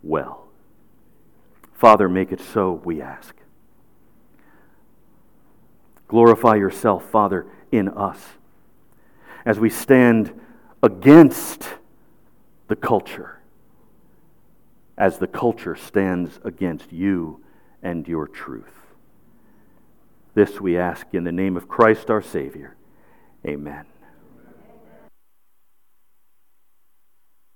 [0.03, 0.49] well.
[1.75, 3.35] Father, make it so, we ask.
[6.09, 8.21] Glorify yourself, Father, in us
[9.45, 10.39] as we stand
[10.83, 11.67] against
[12.69, 13.41] the culture,
[14.97, 17.43] as the culture stands against you
[17.83, 18.95] and your truth.
[20.35, 22.77] This we ask in the name of Christ our Savior.
[23.47, 23.87] Amen.